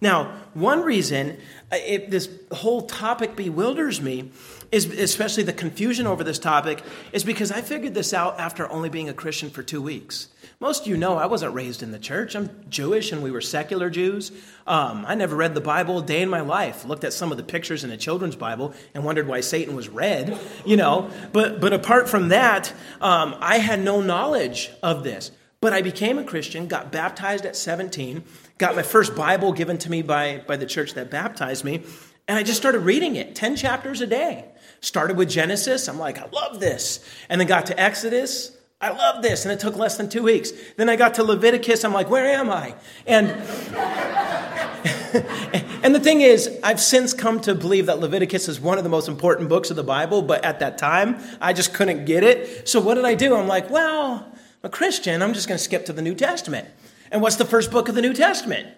[0.00, 1.38] Now, one reason
[1.72, 4.30] uh, it, this whole topic bewilders me
[4.72, 6.82] is especially the confusion over this topic
[7.12, 10.28] is because I figured this out after only being a Christian for two weeks.
[10.58, 12.34] Most of you know I wasn't raised in the church.
[12.34, 14.32] I'm Jewish and we were secular Jews.
[14.66, 16.84] Um, I never read the Bible a day in my life.
[16.84, 19.88] Looked at some of the pictures in a children's Bible and wondered why Satan was
[19.88, 21.10] red, you know.
[21.32, 25.30] But, but apart from that, um, I had no knowledge of this.
[25.60, 28.24] But I became a Christian, got baptized at 17,
[28.58, 31.82] got my first Bible given to me by, by the church that baptized me,
[32.28, 34.46] and I just started reading it 10 chapters a day.
[34.80, 35.88] Started with Genesis.
[35.88, 37.04] I'm like, I love this.
[37.28, 38.56] And then got to Exodus.
[38.80, 39.44] I love this.
[39.44, 40.52] And it took less than two weeks.
[40.76, 41.84] Then I got to Leviticus.
[41.84, 42.74] I'm like, where am I?
[43.06, 43.28] And,
[45.82, 48.90] and the thing is, I've since come to believe that Leviticus is one of the
[48.90, 52.68] most important books of the Bible, but at that time, I just couldn't get it.
[52.68, 53.34] So what did I do?
[53.34, 56.68] I'm like, well, I'm a Christian, I'm just going to skip to the New Testament.
[57.10, 58.68] And what's the first book of the New Testament?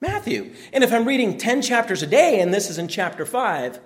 [0.00, 0.52] Matthew.
[0.72, 3.80] And if I'm reading 10 chapters a day, and this is in chapter 5,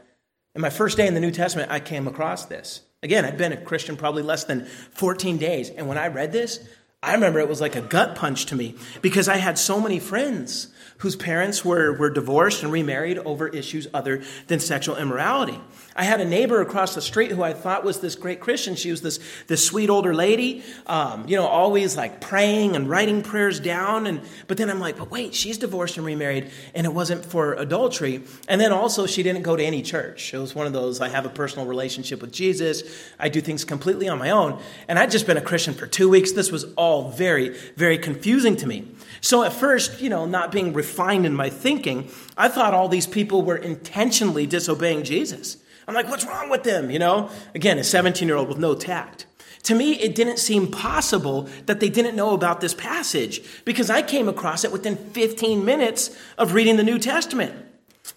[0.55, 2.83] in my first day in the New Testament, I came across this.
[3.02, 5.70] Again, I'd been a Christian probably less than 14 days.
[5.70, 6.61] And when I read this,
[7.02, 9.98] I remember it was like a gut punch to me because I had so many
[9.98, 15.59] friends whose parents were, were divorced and remarried over issues other than sexual immorality.
[15.94, 18.76] I had a neighbor across the street who I thought was this great Christian.
[18.76, 23.22] She was this, this sweet older lady, um, you know, always like praying and writing
[23.22, 24.07] prayers down.
[24.07, 27.55] And, but then I'm like, but wait, she's divorced and remarried, and it wasn't for
[27.55, 28.22] adultery.
[28.48, 30.33] And then also, she didn't go to any church.
[30.33, 32.83] It was one of those, I have a personal relationship with Jesus.
[33.18, 34.61] I do things completely on my own.
[34.88, 36.33] And I'd just been a Christian for two weeks.
[36.33, 38.88] This was all very, very confusing to me.
[39.20, 43.07] So at first, you know, not being refined in my thinking, I thought all these
[43.07, 45.59] people were intentionally disobeying Jesus.
[45.92, 46.90] I'm like, what's wrong with them?
[46.90, 49.26] You know, again, a 17 year old with no tact.
[49.64, 54.00] To me, it didn't seem possible that they didn't know about this passage because I
[54.00, 57.55] came across it within 15 minutes of reading the New Testament.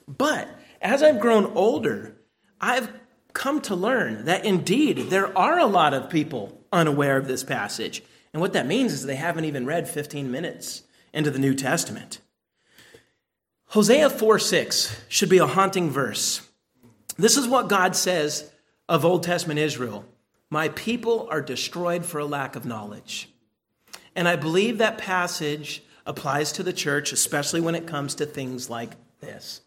[0.08, 0.48] But
[0.82, 2.16] as I've grown older,
[2.62, 2.90] I've
[3.34, 8.04] come to learn that indeed there are a lot of people unaware of this passage.
[8.32, 10.84] And what that means is they haven't even read 15 minutes
[11.14, 12.22] into the New Testament.
[13.68, 16.42] Hosea 4 6 should be a haunting verse
[17.18, 18.52] this is what God says
[18.88, 20.06] of Old Testament Israel
[20.50, 23.30] My people are destroyed for a lack of knowledge.
[24.16, 28.70] And I believe that passage applies to the church, especially when it comes to things
[28.70, 29.62] like this.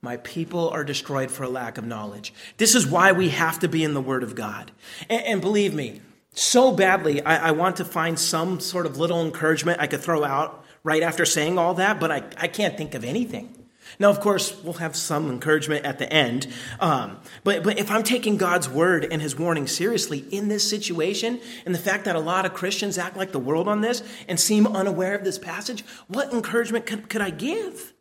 [0.00, 2.32] My people are destroyed for a lack of knowledge.
[2.56, 4.70] This is why we have to be in the Word of God.
[5.08, 9.20] And, and believe me, so badly, I, I, want to find some sort of little
[9.20, 12.94] encouragement I could throw out right after saying all that, but I, I can't think
[12.94, 13.57] of anything.
[13.98, 16.46] Now, of course, we'll have some encouragement at the end.
[16.78, 21.40] Um, but, but if I'm taking God's word and his warning seriously in this situation,
[21.66, 24.38] and the fact that a lot of Christians act like the world on this and
[24.38, 27.92] seem unaware of this passage, what encouragement could, could I give?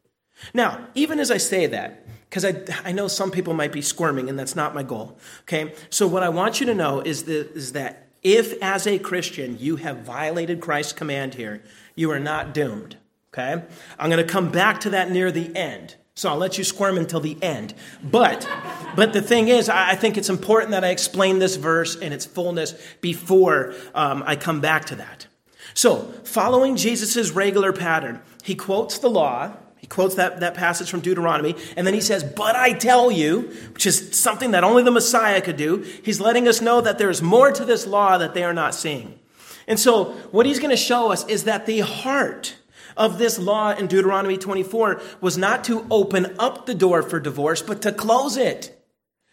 [0.54, 4.30] Now, even as I say that, because I, I know some people might be squirming,
[4.30, 5.18] and that's not my goal.
[5.44, 5.74] Okay?
[5.90, 9.58] So, what I want you to know is, the, is that if, as a Christian,
[9.60, 11.64] you have violated Christ's command here,
[11.96, 12.98] you are not doomed.
[13.38, 13.64] Okay?
[14.00, 15.96] I'm going to come back to that near the end.
[16.16, 17.76] So I'll let you squirm until the end.
[18.04, 18.50] But,
[18.96, 22.26] but the thing is, I think it's important that I explain this verse in its
[22.26, 25.28] fullness before um, I come back to that.
[25.76, 31.02] So, following Jesus' regular pattern, he quotes the law, he quotes that, that passage from
[31.02, 34.90] Deuteronomy, and then he says, But I tell you, which is something that only the
[34.90, 35.86] Messiah could do.
[36.04, 39.20] He's letting us know that there's more to this law that they are not seeing.
[39.68, 42.56] And so, what he's going to show us is that the heart
[42.98, 47.62] of this law in Deuteronomy 24 was not to open up the door for divorce,
[47.62, 48.74] but to close it.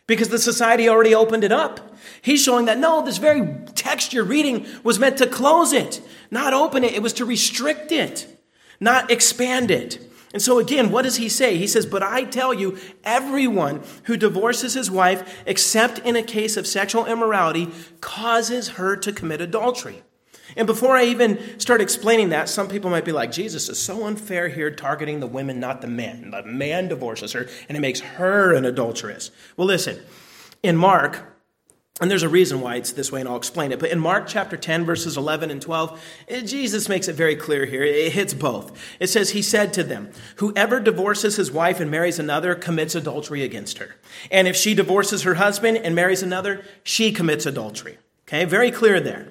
[0.07, 1.97] Because the society already opened it up.
[2.21, 6.53] He's showing that no, this very text you're reading was meant to close it, not
[6.53, 6.93] open it.
[6.93, 8.27] It was to restrict it,
[8.81, 9.99] not expand it.
[10.35, 11.57] And so again, what does he say?
[11.57, 16.57] He says, But I tell you, everyone who divorces his wife, except in a case
[16.57, 20.03] of sexual immorality, causes her to commit adultery.
[20.57, 24.07] And before I even start explaining that, some people might be like, Jesus is so
[24.07, 26.31] unfair here, targeting the women, not the men.
[26.31, 29.31] The man divorces her, and it makes her an adulteress.
[29.57, 30.01] Well, listen,
[30.63, 31.35] in Mark,
[32.01, 33.79] and there's a reason why it's this way, and I'll explain it.
[33.79, 37.67] But in Mark chapter 10, verses 11 and 12, eh, Jesus makes it very clear
[37.67, 37.85] here.
[37.85, 38.77] It hits both.
[38.99, 43.45] It says, He said to them, Whoever divorces his wife and marries another commits adultery
[43.45, 43.95] against her.
[44.29, 47.99] And if she divorces her husband and marries another, she commits adultery.
[48.27, 49.29] Okay, very clear there.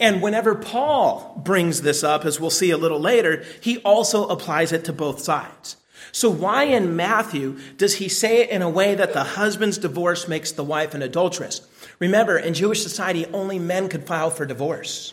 [0.00, 4.72] And whenever Paul brings this up, as we'll see a little later, he also applies
[4.72, 5.76] it to both sides.
[6.12, 10.26] So, why in Matthew does he say it in a way that the husband's divorce
[10.26, 11.60] makes the wife an adulteress?
[11.98, 15.12] Remember, in Jewish society, only men could file for divorce.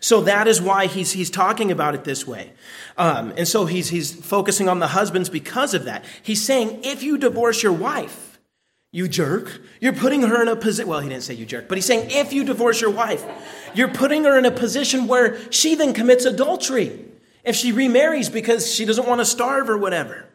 [0.00, 2.52] So that is why he's, he's talking about it this way.
[2.96, 6.04] Um, and so he's, he's focusing on the husbands because of that.
[6.22, 8.31] He's saying, if you divorce your wife,
[8.92, 9.62] you jerk.
[9.80, 10.88] You're putting her in a position.
[10.88, 13.24] Well, he didn't say you jerk, but he's saying if you divorce your wife,
[13.74, 17.06] you're putting her in a position where she then commits adultery.
[17.42, 20.26] If she remarries because she doesn't want to starve or whatever.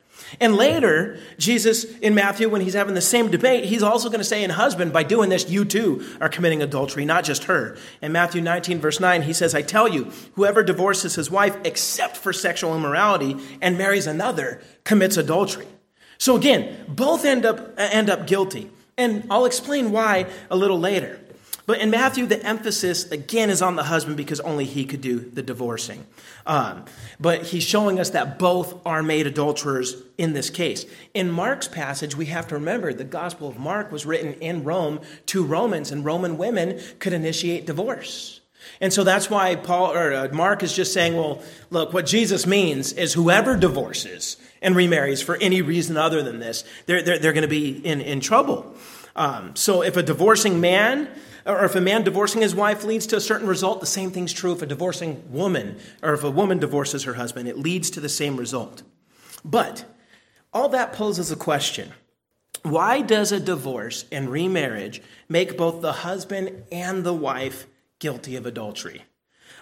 [0.41, 4.25] And later, Jesus in Matthew, when he's having the same debate, he's also going to
[4.25, 7.77] say, in husband, by doing this, you too are committing adultery, not just her.
[8.01, 12.17] In Matthew 19, verse 9, he says, I tell you, whoever divorces his wife except
[12.17, 15.67] for sexual immorality and marries another commits adultery.
[16.17, 18.69] So again, both end up, end up guilty.
[18.97, 21.19] And I'll explain why a little later.
[21.67, 25.19] But in Matthew, the emphasis again is on the husband because only he could do
[25.19, 26.07] the divorcing.
[26.45, 26.85] Um,
[27.19, 30.85] but he's showing us that both are made adulterers in this case.
[31.13, 35.01] In Mark's passage, we have to remember the Gospel of Mark was written in Rome
[35.27, 38.36] to Romans, and Roman women could initiate divorce.
[38.81, 42.45] And so that's why Paul or uh, Mark is just saying, well, look, what Jesus
[42.45, 47.33] means is whoever divorces and remarries for any reason other than this, they're, they're, they're
[47.33, 48.75] going to be in, in trouble.
[49.15, 51.09] Um, so if a divorcing man
[51.45, 54.33] or if a man divorcing his wife leads to a certain result, the same thing's
[54.33, 57.99] true if a divorcing woman or if a woman divorces her husband, it leads to
[57.99, 58.83] the same result.
[59.45, 59.85] But
[60.53, 61.93] all that poses a question.
[62.63, 67.65] Why does a divorce and remarriage make both the husband and the wife
[67.99, 69.03] guilty of adultery.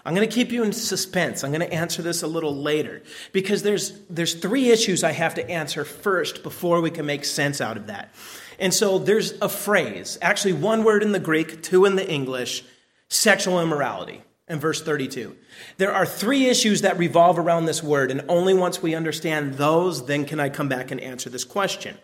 [0.04, 1.42] I'm going to keep you in suspense.
[1.42, 5.34] I'm going to answer this a little later because there's, there's three issues I have
[5.34, 8.14] to answer first before we can make sense out of that.
[8.58, 12.64] And so there's a phrase, actually one word in the Greek, two in the English,
[13.08, 15.36] sexual immorality in verse 32.
[15.76, 20.06] There are three issues that revolve around this word, and only once we understand those,
[20.06, 21.98] then can I come back and answer this question.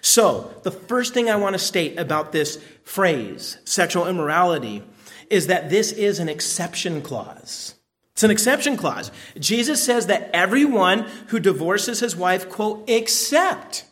[0.00, 4.82] So, the first thing I want to state about this phrase, sexual immorality,
[5.30, 7.74] is that this is an exception clause.
[8.12, 9.10] It's an exception clause.
[9.38, 13.84] Jesus says that everyone who divorces his wife, quote, except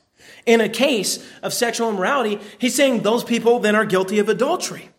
[0.47, 4.91] in a case of sexual immorality, he's saying those people then are guilty of adultery.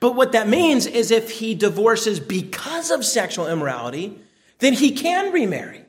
[0.00, 4.18] But what that means is if he divorces because of sexual immorality,
[4.58, 5.84] then he can remarry.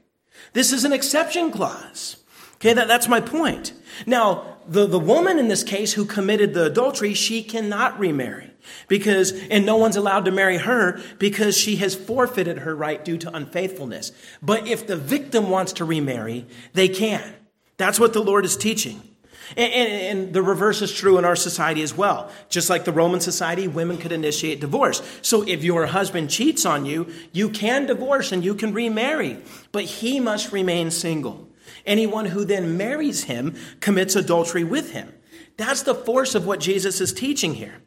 [0.54, 2.17] This is an exception clause.
[2.56, 3.73] Okay, that, that's my point.
[4.06, 8.52] Now, the, the woman in this case who committed the adultery, she cannot remarry
[8.88, 13.18] because, and no one's allowed to marry her because she has forfeited her right due
[13.18, 14.11] to unfaithfulness.
[14.41, 17.34] But if the victim wants to remarry, they can.
[17.78, 19.01] That's what the Lord is teaching.
[19.55, 22.30] And, and, and, the reverse is true in our society as well.
[22.49, 25.01] Just like the Roman society, women could initiate divorce.
[25.22, 29.38] So if your husband cheats on you, you can divorce and you can remarry,
[29.72, 31.47] but he must remain single.
[31.86, 35.13] Anyone who then marries him commits adultery with him.
[35.55, 37.82] That's the force of what Jesus is teaching here.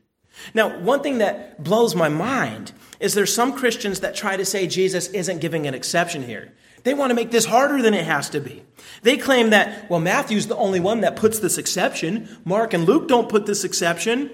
[0.55, 4.67] Now, one thing that blows my mind is there's some Christians that try to say
[4.67, 6.53] Jesus isn't giving an exception here.
[6.83, 8.63] They want to make this harder than it has to be.
[9.03, 12.39] They claim that, well, Matthew's the only one that puts this exception.
[12.45, 14.31] Mark and Luke don't put this exception.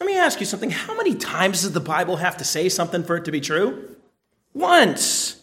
[0.00, 0.70] Let me ask you something.
[0.70, 3.96] How many times does the Bible have to say something for it to be true?
[4.52, 5.40] Once.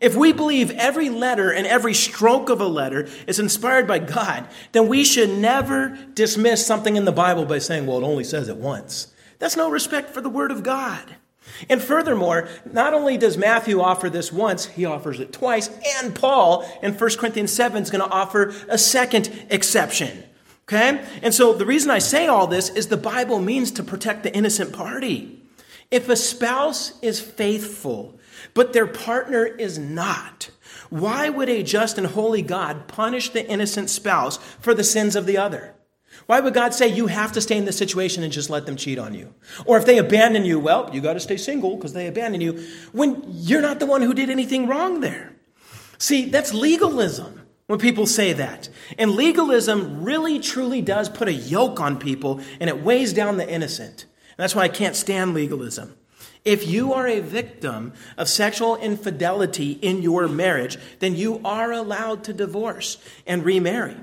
[0.00, 4.46] If we believe every letter and every stroke of a letter is inspired by God,
[4.70, 8.48] then we should never dismiss something in the Bible by saying, well, it only says
[8.48, 9.12] it once.
[9.38, 11.16] That's no respect for the Word of God.
[11.68, 16.68] And furthermore, not only does Matthew offer this once, he offers it twice, and Paul
[16.82, 20.24] in 1 Corinthians 7 is going to offer a second exception.
[20.64, 21.02] Okay?
[21.22, 24.34] And so the reason I say all this is the Bible means to protect the
[24.34, 25.42] innocent party.
[25.90, 28.18] If a spouse is faithful,
[28.52, 30.50] but their partner is not,
[30.90, 35.24] why would a just and holy God punish the innocent spouse for the sins of
[35.24, 35.74] the other?
[36.26, 38.76] Why would God say you have to stay in this situation and just let them
[38.76, 39.34] cheat on you?
[39.64, 42.64] Or if they abandon you, well, you got to stay single because they abandon you
[42.92, 45.32] when you're not the one who did anything wrong there.
[45.98, 48.68] See, that's legalism when people say that.
[48.98, 53.48] And legalism really truly does put a yoke on people and it weighs down the
[53.48, 54.04] innocent.
[54.04, 55.94] And that's why I can't stand legalism.
[56.44, 62.24] If you are a victim of sexual infidelity in your marriage, then you are allowed
[62.24, 62.96] to divorce
[63.26, 63.96] and remarry.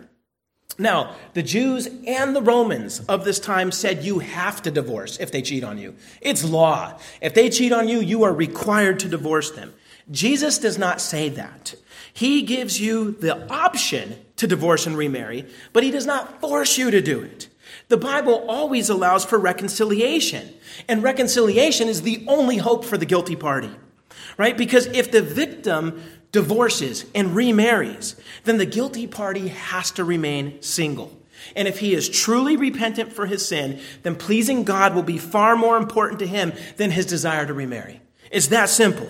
[0.78, 5.32] Now, the Jews and the Romans of this time said you have to divorce if
[5.32, 5.96] they cheat on you.
[6.22, 7.00] It's law.
[7.22, 9.74] If they cheat on you, you are required to divorce them.
[10.12, 11.76] Jesus does not say that.
[12.14, 16.92] He gives you the option to divorce and remarry, but he does not force you
[16.92, 17.50] to do it.
[17.88, 20.54] The Bible always allows for reconciliation,
[20.88, 23.72] and reconciliation is the only hope for the guilty party,
[24.38, 24.58] right?
[24.58, 26.02] Because if the victim
[26.36, 31.18] divorces, and remarries, then the guilty party has to remain single.
[31.56, 35.56] And if he is truly repentant for his sin, then pleasing God will be far
[35.56, 38.02] more important to him than his desire to remarry.
[38.32, 39.08] It's that simple.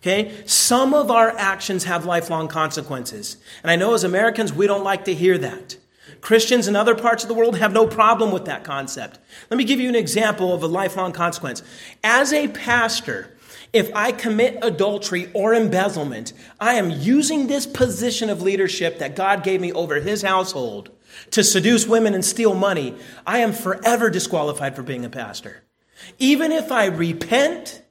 [0.00, 0.34] Okay?
[0.46, 3.36] Some of our actions have lifelong consequences.
[3.62, 5.76] And I know as Americans, we don't like to hear that.
[6.20, 9.20] Christians in other parts of the world have no problem with that concept.
[9.48, 11.62] Let me give you an example of a lifelong consequence.
[12.02, 13.30] As a pastor,
[13.74, 19.42] if I commit adultery or embezzlement, I am using this position of leadership that God
[19.42, 20.90] gave me over his household
[21.32, 22.94] to seduce women and steal money.
[23.26, 25.64] I am forever disqualified for being a pastor.
[26.20, 27.82] Even if I repent,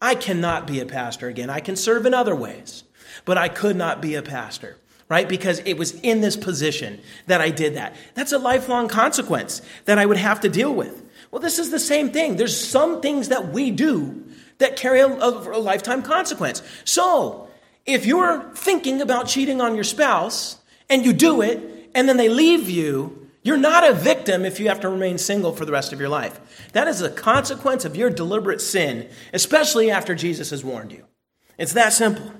[0.00, 1.48] I cannot be a pastor again.
[1.48, 2.84] I can serve in other ways,
[3.24, 4.76] but I could not be a pastor,
[5.08, 5.28] right?
[5.28, 7.96] Because it was in this position that I did that.
[8.14, 11.02] That's a lifelong consequence that I would have to deal with.
[11.30, 12.36] Well, this is the same thing.
[12.36, 14.26] There's some things that we do
[14.60, 16.62] that carry a, a, lifetime consequence.
[16.84, 17.48] So,
[17.84, 20.58] if you're thinking about cheating on your spouse
[20.88, 24.68] and you do it and then they leave you, you're not a victim if you
[24.68, 26.68] have to remain single for the rest of your life.
[26.72, 31.06] That is a consequence of your deliberate sin, especially after Jesus has warned you.
[31.58, 32.32] It's that simple.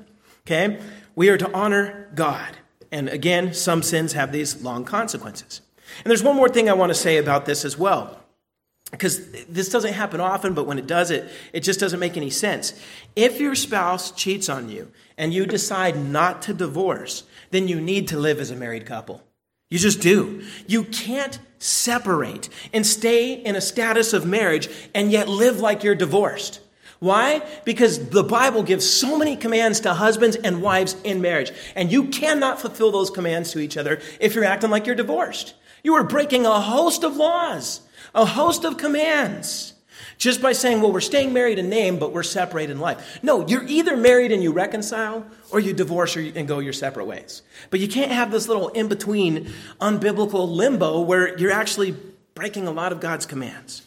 [0.47, 0.79] Okay?
[1.17, 2.59] We are to honor God.
[2.93, 5.63] And again, some sins have these long consequences.
[6.05, 8.20] And there's one more thing I want to say about this as well
[8.91, 12.31] because this doesn't happen often, but when it does it, it just doesn't make any
[12.31, 12.79] sense.
[13.15, 18.09] If your spouse cheats on you and you decide not to divorce, then you need
[18.09, 19.23] to live as a married couple.
[19.69, 20.43] You just do.
[20.67, 25.95] You can't separate and stay in a status of marriage and yet live like you're
[25.95, 26.61] divorced.
[26.99, 27.43] Why?
[27.65, 32.09] Because the Bible gives so many commands to husbands and wives in marriage, and you
[32.09, 35.55] cannot fulfill those commands to each other if you're acting like you're divorced.
[35.83, 37.81] You are breaking a host of laws
[38.15, 39.75] a host of commands
[40.21, 43.19] just by saying, well, we're staying married in name, but we're separated in life.
[43.23, 47.41] No, you're either married and you reconcile, or you divorce and go your separate ways.
[47.71, 49.51] But you can't have this little in between
[49.81, 51.97] unbiblical limbo where you're actually
[52.35, 53.83] breaking a lot of God's commands.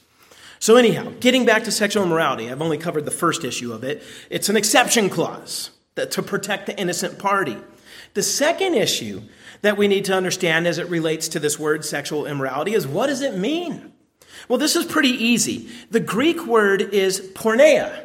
[0.57, 4.01] So, anyhow, getting back to sexual immorality, I've only covered the first issue of it.
[4.31, 7.57] It's an exception clause to protect the innocent party.
[8.15, 9.21] The second issue
[9.61, 13.07] that we need to understand as it relates to this word sexual immorality is what
[13.07, 13.93] does it mean?
[14.47, 15.69] Well, this is pretty easy.
[15.91, 18.03] The Greek word is porneia.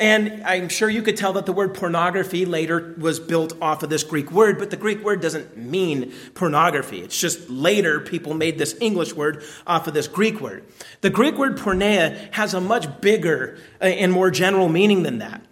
[0.00, 3.90] And I'm sure you could tell that the word pornography later was built off of
[3.90, 7.00] this Greek word, but the Greek word doesn't mean pornography.
[7.02, 10.64] It's just later people made this English word off of this Greek word.
[11.02, 15.44] The Greek word porneia has a much bigger uh, and more general meaning than that.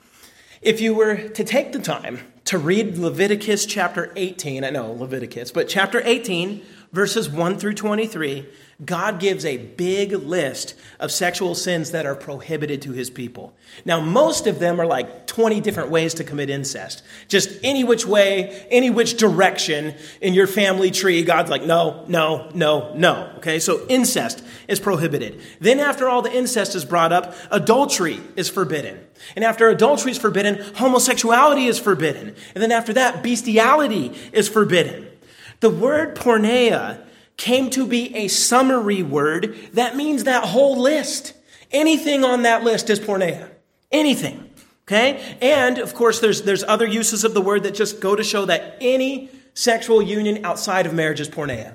[0.62, 5.52] If you were to take the time to read Leviticus chapter 18, I know Leviticus,
[5.52, 8.48] but chapter 18, verses 1 through 23,
[8.84, 13.52] God gives a big list of sexual sins that are prohibited to his people.
[13.84, 17.02] Now, most of them are like 20 different ways to commit incest.
[17.26, 22.50] Just any which way, any which direction in your family tree, God's like, no, no,
[22.54, 23.32] no, no.
[23.38, 25.40] Okay, so incest is prohibited.
[25.60, 29.04] Then, after all the incest is brought up, adultery is forbidden.
[29.34, 32.36] And after adultery is forbidden, homosexuality is forbidden.
[32.54, 35.08] And then after that, bestiality is forbidden.
[35.58, 37.04] The word porneia
[37.38, 41.32] came to be a summary word that means that whole list.
[41.70, 43.48] Anything on that list is porneia.
[43.90, 44.50] Anything.
[44.86, 45.36] Okay?
[45.40, 48.44] And of course, there's, there's other uses of the word that just go to show
[48.44, 51.74] that any sexual union outside of marriage is porneia.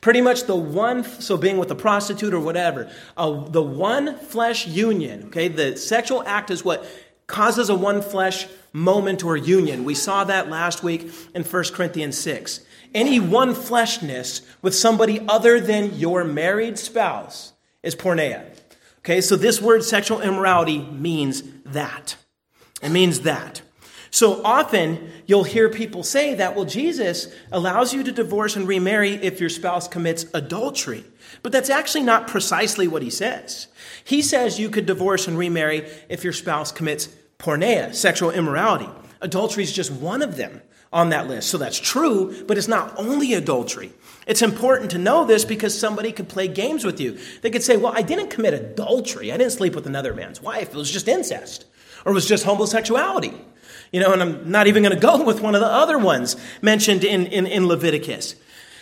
[0.00, 4.66] Pretty much the one, so being with a prostitute or whatever, uh, the one flesh
[4.66, 6.84] union, okay, the sexual act is what
[7.26, 9.84] causes a one flesh moment or union.
[9.84, 12.60] We saw that last week in 1 Corinthians 6
[12.94, 17.52] any one fleshness with somebody other than your married spouse
[17.82, 18.44] is porneia.
[18.98, 22.16] Okay, so this word sexual immorality means that.
[22.82, 23.62] It means that.
[24.10, 29.14] So often you'll hear people say that, well, Jesus allows you to divorce and remarry
[29.14, 31.04] if your spouse commits adultery.
[31.42, 33.68] But that's actually not precisely what he says.
[34.04, 37.08] He says you could divorce and remarry if your spouse commits
[37.42, 38.88] porneia, sexual immorality.
[39.20, 40.62] Adultery is just one of them
[40.92, 41.50] on that list.
[41.50, 43.92] So that's true, but it's not only adultery.
[44.26, 47.18] It's important to know this because somebody could play games with you.
[47.40, 49.32] They could say, Well, I didn't commit adultery.
[49.32, 50.68] I didn't sleep with another man's wife.
[50.68, 51.64] It was just incest,
[52.04, 53.34] or it was just homosexuality.
[53.90, 56.36] You know, and I'm not even going to go with one of the other ones
[56.60, 58.36] mentioned in, in, in Leviticus.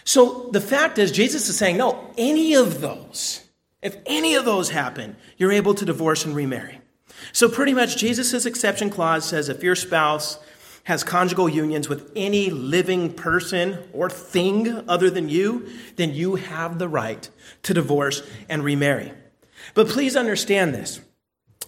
[0.04, 3.48] So the fact is, Jesus is saying, No, any of those,
[3.82, 6.79] if any of those happen, you're able to divorce and remarry.
[7.32, 10.38] So pretty much, Jesus' exception clause says if your spouse
[10.84, 16.78] has conjugal unions with any living person or thing other than you, then you have
[16.78, 17.28] the right
[17.62, 19.12] to divorce and remarry.
[19.74, 21.00] But please understand this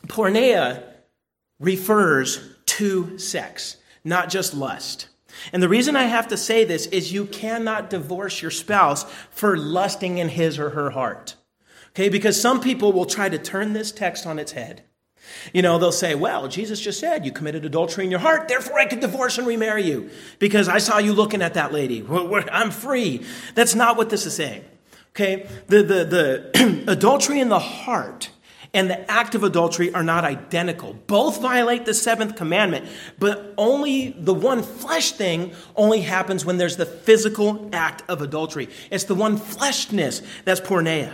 [0.06, 0.82] porneia
[1.60, 5.08] refers to sex, not just lust.
[5.52, 9.56] And the reason I have to say this is you cannot divorce your spouse for
[9.56, 11.36] lusting in his or her heart.
[11.90, 14.82] Okay, because some people will try to turn this text on its head
[15.52, 18.78] you know, they'll say, well, Jesus just said you committed adultery in your heart, therefore
[18.78, 22.04] I could divorce and remarry you because I saw you looking at that lady.
[22.08, 23.24] I'm free.
[23.54, 24.64] That's not what this is saying.
[25.10, 25.46] Okay?
[25.66, 26.04] The, the,
[26.54, 28.30] the adultery in the heart
[28.74, 30.94] and the act of adultery are not identical.
[31.06, 36.76] Both violate the seventh commandment, but only the one flesh thing only happens when there's
[36.76, 38.68] the physical act of adultery.
[38.90, 41.12] It's the one fleshness that's porneia.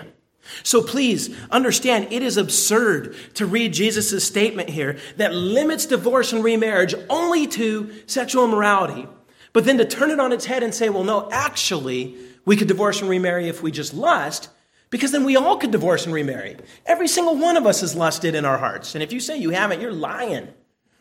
[0.62, 6.42] So please understand, it is absurd to read Jesus' statement here that limits divorce and
[6.42, 9.06] remarriage only to sexual immorality,
[9.52, 12.68] but then to turn it on its head and say, well, no, actually, we could
[12.68, 14.48] divorce and remarry if we just lust,
[14.90, 16.56] because then we all could divorce and remarry.
[16.86, 18.94] Every single one of us has lusted in our hearts.
[18.94, 20.48] And if you say you haven't, you're lying.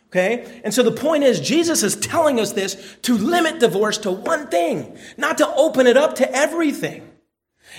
[0.07, 0.61] Okay?
[0.63, 4.47] And so the point is, Jesus is telling us this to limit divorce to one
[4.47, 7.06] thing, not to open it up to everything.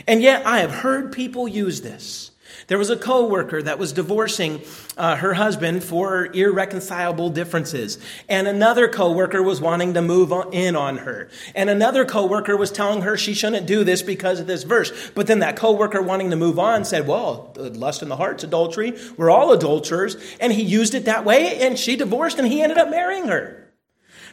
[0.07, 2.30] And yet I have heard people use this.
[2.66, 4.61] There was a coworker that was divorcing
[4.96, 10.76] uh, her husband for irreconcilable differences, and another coworker was wanting to move on, in
[10.76, 14.64] on her, and another coworker was telling her she shouldn't do this because of this
[14.64, 15.11] verse.
[15.14, 18.99] But then that coworker wanting to move on said, "Well, lust in the heart's adultery.
[19.16, 22.76] We're all adulterers," and he used it that way, and she divorced, and he ended
[22.76, 23.72] up marrying her.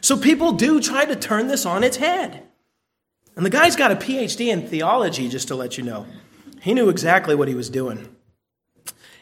[0.02, 2.42] So people do try to turn this on its head.
[3.36, 6.06] And the guy's got a PhD in theology, just to let you know.
[6.62, 8.08] He knew exactly what he was doing.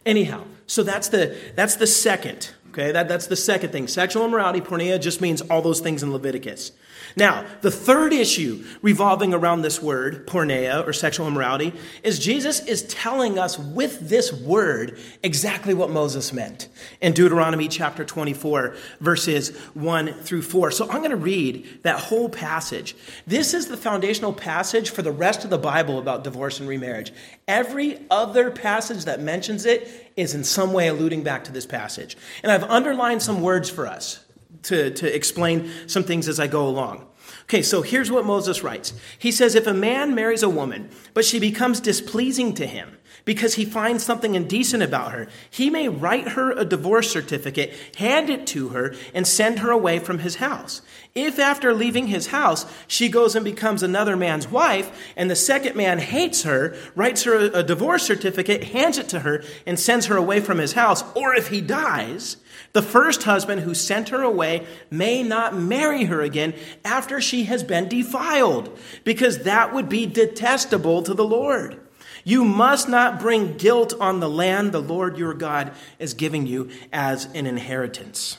[0.07, 2.51] Anyhow, so that's the, that's the second.
[2.71, 3.87] Okay, that, that's the second thing.
[3.89, 6.73] Sexual immorality, porneia, just means all those things in Leviticus.
[7.17, 12.83] Now, the third issue revolving around this word, porneia or sexual immorality, is Jesus is
[12.85, 16.69] telling us with this word exactly what Moses meant
[17.01, 20.73] in Deuteronomy chapter 24, verses 1 through 4.
[20.73, 22.97] So I'm going to read that whole passage.
[23.27, 27.13] This is the foundational passage for the rest of the Bible about divorce and remarriage.
[27.47, 32.17] Every other passage that mentions it is in some way alluding back to this passage.
[32.43, 34.24] And I've underlined some words for us
[34.65, 37.07] to, to explain some things as I go along.
[37.45, 38.93] Okay, so here's what Moses writes.
[39.19, 43.55] He says, If a man marries a woman, but she becomes displeasing to him, because
[43.55, 45.29] he finds something indecent about her.
[45.51, 49.99] He may write her a divorce certificate, hand it to her, and send her away
[49.99, 50.83] from his house.
[51.15, 55.77] If after leaving his house, she goes and becomes another man's wife, and the second
[55.77, 60.17] man hates her, writes her a divorce certificate, hands it to her, and sends her
[60.17, 62.37] away from his house, or if he dies,
[62.75, 66.53] the first husband who sent her away may not marry her again
[66.85, 71.81] after she has been defiled, because that would be detestable to the Lord.
[72.25, 76.71] You must not bring guilt on the land the Lord your God is giving you
[76.93, 78.39] as an inheritance.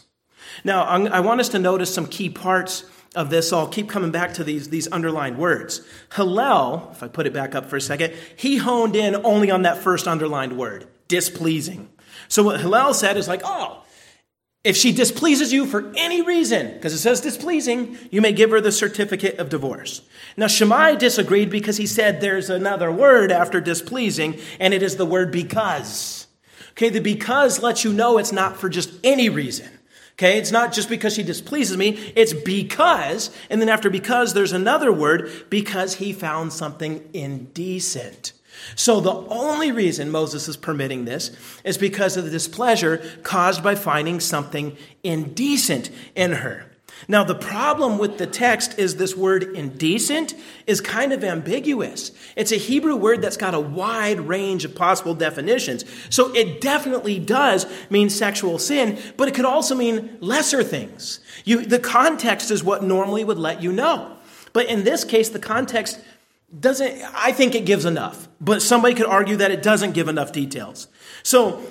[0.64, 3.54] Now, I want us to notice some key parts of this.
[3.54, 5.82] I'll keep coming back to these, these underlined words.
[6.16, 9.62] Hillel, if I put it back up for a second, he honed in only on
[9.62, 11.90] that first underlined word, displeasing.
[12.28, 13.84] So what Hillel said is like, oh,
[14.66, 18.60] if she displeases you for any reason, because it says displeasing, you may give her
[18.60, 20.02] the certificate of divorce.
[20.36, 25.06] Now, Shammai disagreed because he said there's another word after displeasing, and it is the
[25.06, 26.26] word because.
[26.72, 29.70] Okay, the because lets you know it's not for just any reason.
[30.14, 34.54] Okay, it's not just because she displeases me, it's because, and then after because, there's
[34.54, 38.34] another word, because he found something indecent.
[38.76, 41.32] So the only reason Moses is permitting this
[41.64, 46.66] is because of the displeasure caused by finding something indecent in her.
[47.08, 50.34] Now, the problem with the text is this word indecent
[50.66, 52.12] is kind of ambiguous.
[52.36, 55.86] It's a Hebrew word that's got a wide range of possible definitions.
[56.10, 61.20] So it definitely does mean sexual sin, but it could also mean lesser things.
[61.44, 64.16] You, the context is what normally would let you know.
[64.54, 66.00] But in this case, the context
[66.60, 70.32] doesn't, I think it gives enough, but somebody could argue that it doesn't give enough
[70.32, 70.88] details.
[71.24, 71.62] So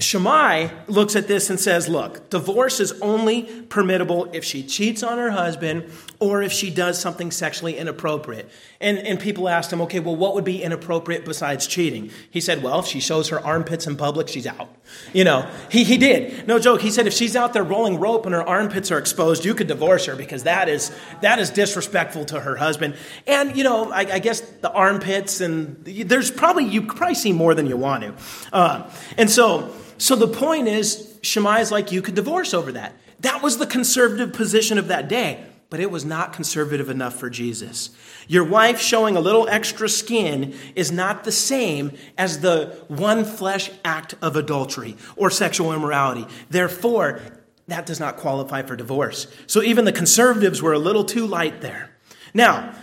[0.00, 5.18] Shammai looks at this and says, look, divorce is only permittable if she cheats on
[5.18, 5.90] her husband
[6.20, 8.48] or if she does something sexually inappropriate.
[8.80, 12.12] And, and people asked him, okay, well, what would be inappropriate besides cheating?
[12.30, 14.68] He said, well, if she shows her armpits in public, she's out.
[15.12, 16.46] You know, he, he did.
[16.46, 16.80] No joke.
[16.80, 19.66] He said, if she's out there rolling rope and her armpits are exposed, you could
[19.66, 22.94] divorce her because that is, that is disrespectful to her husband.
[23.26, 27.52] And, you know, I, I guess the armpits and there's probably, you probably see more
[27.52, 28.14] than you want to.
[28.52, 32.94] Uh, and so, so the point is, Shammai is like, you could divorce over that.
[33.20, 37.28] That was the conservative position of that day, but it was not conservative enough for
[37.28, 37.90] Jesus.
[38.28, 43.70] Your wife showing a little extra skin is not the same as the one flesh
[43.84, 46.26] act of adultery or sexual immorality.
[46.48, 47.20] Therefore,
[47.66, 49.26] that does not qualify for divorce.
[49.46, 51.90] So even the conservatives were a little too light there.
[52.32, 52.74] Now,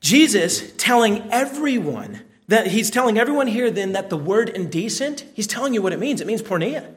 [0.00, 5.74] Jesus telling everyone that he's telling everyone here then that the word indecent, he's telling
[5.74, 6.20] you what it means.
[6.20, 6.94] It means porneia.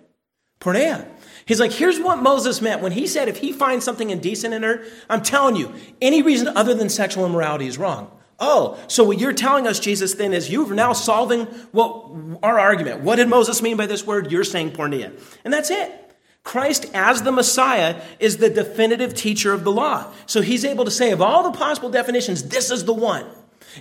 [0.60, 1.08] Porneia.
[1.46, 4.64] He's like, here's what Moses meant when he said if he finds something indecent in
[4.64, 8.12] her, I'm telling you, any reason other than sexual immorality is wrong.
[8.40, 12.10] Oh, so what you're telling us, Jesus, then is you're now solving what
[12.42, 13.02] our argument.
[13.02, 14.32] What did Moses mean by this word?
[14.32, 15.12] You're saying porneia.
[15.44, 15.98] And that's it.
[16.44, 20.12] Christ, as the Messiah, is the definitive teacher of the law.
[20.26, 23.26] So he's able to say, of all the possible definitions, this is the one.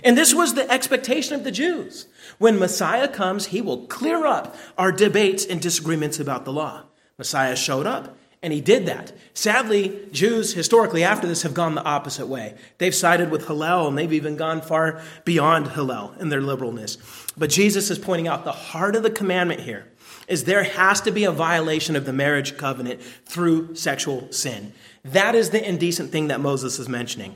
[0.03, 2.07] And this was the expectation of the Jews.
[2.37, 6.83] When Messiah comes, he will clear up our debates and disagreements about the law.
[7.17, 9.11] Messiah showed up, and he did that.
[9.33, 12.55] Sadly, Jews historically after this have gone the opposite way.
[12.77, 16.97] They've sided with Hillel, and they've even gone far beyond Hillel in their liberalness.
[17.37, 19.87] But Jesus is pointing out the heart of the commandment here
[20.27, 24.71] is there has to be a violation of the marriage covenant through sexual sin.
[25.03, 27.35] That is the indecent thing that Moses is mentioning.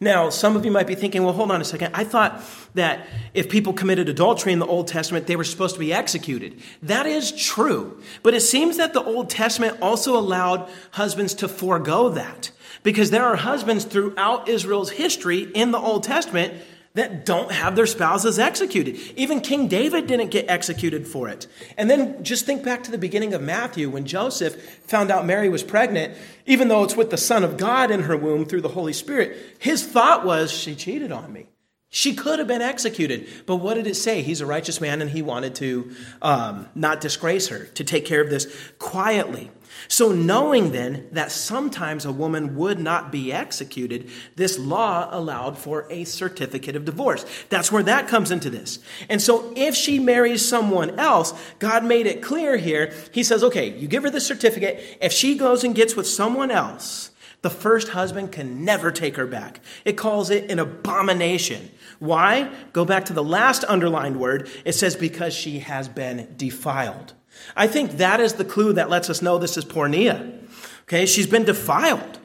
[0.00, 1.94] Now, some of you might be thinking, well, hold on a second.
[1.94, 2.42] I thought
[2.74, 6.60] that if people committed adultery in the Old Testament, they were supposed to be executed.
[6.82, 8.00] That is true.
[8.22, 12.50] But it seems that the Old Testament also allowed husbands to forego that.
[12.82, 16.54] Because there are husbands throughout Israel's history in the Old Testament
[16.96, 18.96] that don't have their spouses executed.
[19.16, 21.46] Even King David didn't get executed for it.
[21.76, 25.50] And then just think back to the beginning of Matthew when Joseph found out Mary
[25.50, 26.16] was pregnant,
[26.46, 29.36] even though it's with the Son of God in her womb through the Holy Spirit.
[29.58, 31.48] His thought was, she cheated on me.
[31.90, 33.28] She could have been executed.
[33.44, 34.22] But what did it say?
[34.22, 38.22] He's a righteous man and he wanted to um, not disgrace her, to take care
[38.22, 39.50] of this quietly.
[39.88, 45.86] So, knowing then that sometimes a woman would not be executed, this law allowed for
[45.90, 47.24] a certificate of divorce.
[47.48, 48.78] That's where that comes into this.
[49.08, 52.92] And so, if she marries someone else, God made it clear here.
[53.12, 54.98] He says, okay, you give her the certificate.
[55.00, 57.10] If she goes and gets with someone else,
[57.42, 59.60] the first husband can never take her back.
[59.84, 61.70] It calls it an abomination.
[61.98, 62.52] Why?
[62.72, 64.50] Go back to the last underlined word.
[64.64, 67.14] It says, because she has been defiled.
[67.56, 70.38] I think that is the clue that lets us know this is porneia.
[70.82, 72.18] Okay, she's been defiled.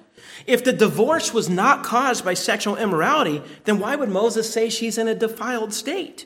[0.48, 4.98] If the divorce was not caused by sexual immorality, then why would Moses say she's
[4.98, 6.26] in a defiled state?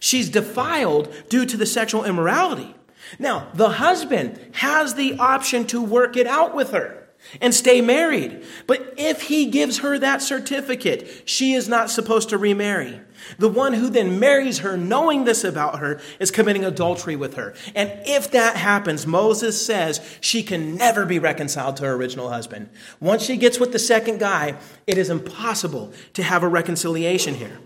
[0.00, 2.74] She's defiled due to the sexual immorality.
[3.18, 6.97] Now, the husband has the option to work it out with her
[7.40, 8.44] and stay married.
[8.66, 13.00] But if he gives her that certificate, she is not supposed to remarry.
[13.38, 17.54] The one who then marries her, knowing this about her, is committing adultery with her.
[17.74, 22.70] And if that happens, Moses says she can never be reconciled to her original husband.
[23.00, 24.56] Once she gets with the second guy,
[24.86, 27.58] it is impossible to have a reconciliation here.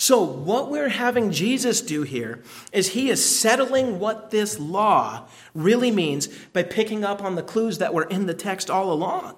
[0.00, 2.40] So, what we're having Jesus do here
[2.72, 7.78] is he is settling what this law really means by picking up on the clues
[7.78, 9.34] that were in the text all along.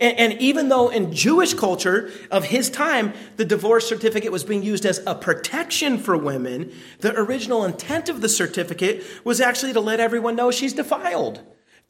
[0.00, 4.64] And, and, even though in Jewish culture of his time, the divorce certificate was being
[4.64, 9.80] used as a protection for women, the original intent of the certificate was actually to
[9.80, 11.40] let everyone know she's defiled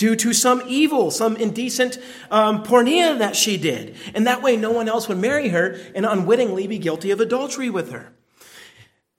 [0.01, 1.99] due to some evil, some indecent
[2.31, 3.95] um, porneia that she did.
[4.15, 7.69] And that way, no one else would marry her and unwittingly be guilty of adultery
[7.69, 8.15] with her.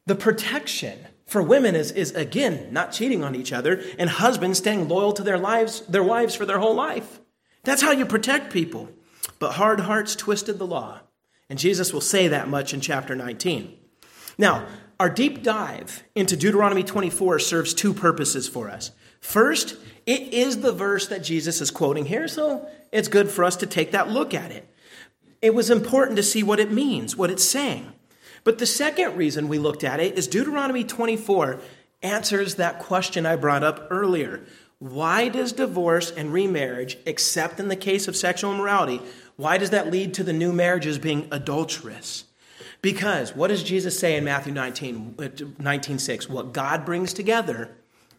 [0.08, 4.88] The protection for women is, is again not cheating on each other and husbands staying
[4.88, 7.20] loyal to their lives, their wives for their whole life.
[7.64, 8.90] That's how you protect people.
[9.38, 11.02] But hard hearts twisted the law.
[11.48, 13.78] And Jesus will say that much in chapter 19.
[14.40, 14.66] Now,
[15.00, 18.90] our deep dive into Deuteronomy 24 serves two purposes for us.
[19.20, 23.56] First, it is the verse that Jesus is quoting here, so it's good for us
[23.58, 24.68] to take that look at it.
[25.42, 27.92] It was important to see what it means, what it's saying.
[28.44, 31.60] But the second reason we looked at it is Deuteronomy 24
[32.02, 34.42] answers that question I brought up earlier.
[34.80, 39.00] Why does divorce and remarriage, except in the case of sexual immorality,
[39.36, 42.26] why does that lead to the new marriages being adulterous?
[42.82, 45.30] Because what does Jesus say in Matthew 19, uh,
[45.60, 46.30] 19 6?
[46.30, 47.70] What God brings together,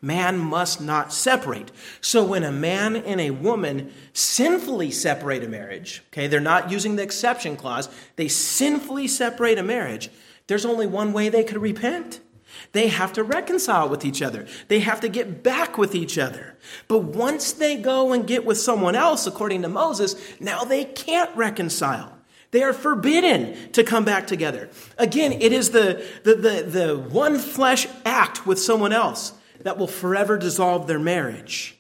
[0.03, 1.71] man must not separate.
[2.01, 6.97] So when a man and a woman sinfully separate a marriage, okay, they're not using
[6.97, 10.11] the exception clause, they sinfully separate a marriage,
[10.49, 12.21] there's only one way they could repent.
[12.73, 14.47] They have to reconcile with each other.
[14.69, 16.57] They have to get back with each other.
[16.89, 21.35] But once they go and get with someone else, according to Moses, now they can't
[21.37, 22.19] reconcile.
[22.51, 24.69] They are forbidden to come back together.
[24.99, 29.33] Again, it is the, the, the, the one flesh act with someone else
[29.63, 31.77] that will forever dissolve their marriage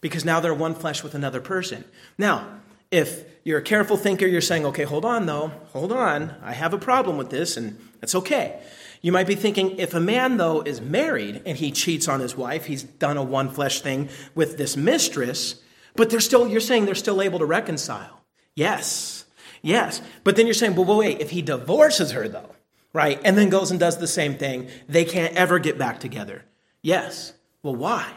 [0.00, 1.84] because now they're one flesh with another person.
[2.18, 2.60] Now,
[2.90, 6.34] if you're a careful thinker, you're saying, okay, hold on though, hold on.
[6.42, 8.60] I have a problem with this, and that's okay.
[9.02, 12.36] You might be thinking if a man, though, is married and he cheats on his
[12.36, 15.60] wife, he's done a one flesh thing with this mistress,
[15.96, 18.22] but they're still, you're saying they're still able to reconcile.
[18.54, 19.24] Yes,
[19.60, 20.00] yes.
[20.22, 22.54] But then you're saying, well, wait, if he divorces her, though,
[22.92, 26.44] right, and then goes and does the same thing, they can't ever get back together.
[26.82, 27.32] Yes.
[27.62, 28.12] Well, why?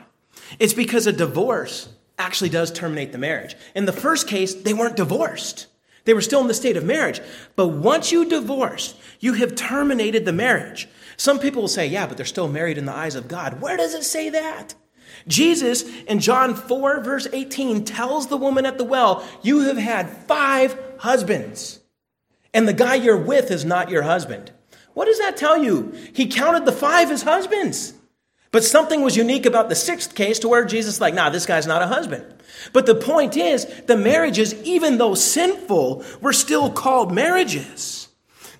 [0.59, 3.55] It's because a divorce actually does terminate the marriage.
[3.76, 5.68] In the first case, they weren't divorced.
[6.05, 7.22] They were still in the state of marriage.
[7.55, 10.88] But once you divorce, you have terminated the marriage.
[11.18, 13.61] Some people will say, yeah, but they're still married in the eyes of God.
[13.61, 14.76] Where does it say that?
[15.28, 20.09] Jesus in John 4, verse 18, tells the woman at the well, You have had
[20.09, 21.80] five husbands,
[22.53, 24.51] and the guy you're with is not your husband.
[24.93, 25.93] What does that tell you?
[26.13, 27.93] He counted the five as husbands.
[28.56, 31.68] But something was unique about the sixth case to where Jesus like, nah, this guy's
[31.68, 32.24] not a husband.
[32.72, 38.08] But the point is, the marriages, even though sinful, were still called marriages.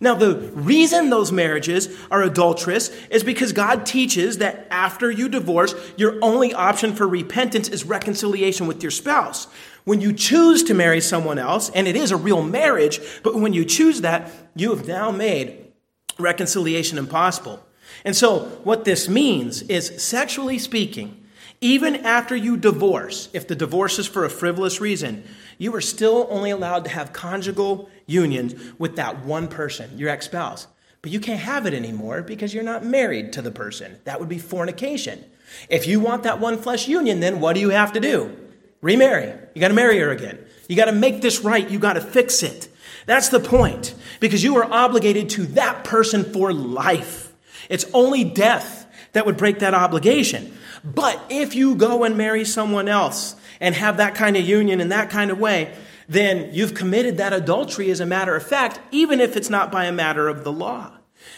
[0.02, 5.74] Now, the reason those marriages are adulterous is because God teaches that after you divorce,
[5.96, 9.48] your only option for repentance is reconciliation with your spouse.
[9.86, 13.54] When you choose to marry someone else, and it is a real marriage, but when
[13.54, 15.72] you choose that, you have now made
[16.20, 17.66] reconciliation impossible.
[18.06, 21.26] And so, what this means is, sexually speaking,
[21.60, 25.24] even after you divorce, if the divorce is for a frivolous reason,
[25.58, 30.26] you are still only allowed to have conjugal unions with that one person, your ex
[30.26, 30.68] spouse.
[31.02, 33.98] But you can't have it anymore because you're not married to the person.
[34.06, 35.24] That would be fornication.
[35.68, 38.36] If you want that one flesh union, then what do you have to do?
[38.82, 39.34] Remarry.
[39.56, 40.46] You got to marry her again.
[40.68, 41.68] You got to make this right.
[41.70, 42.70] You got to fix it.
[43.06, 47.25] That's the point because you are obligated to that person for life.
[47.70, 50.58] It's only death that would break that obligation.
[50.84, 54.90] But if you go and marry someone else and have that kind of union in
[54.90, 55.74] that kind of way,
[56.08, 59.86] then you've committed that adultery as a matter of fact, even if it's not by
[59.86, 60.92] a matter of the law.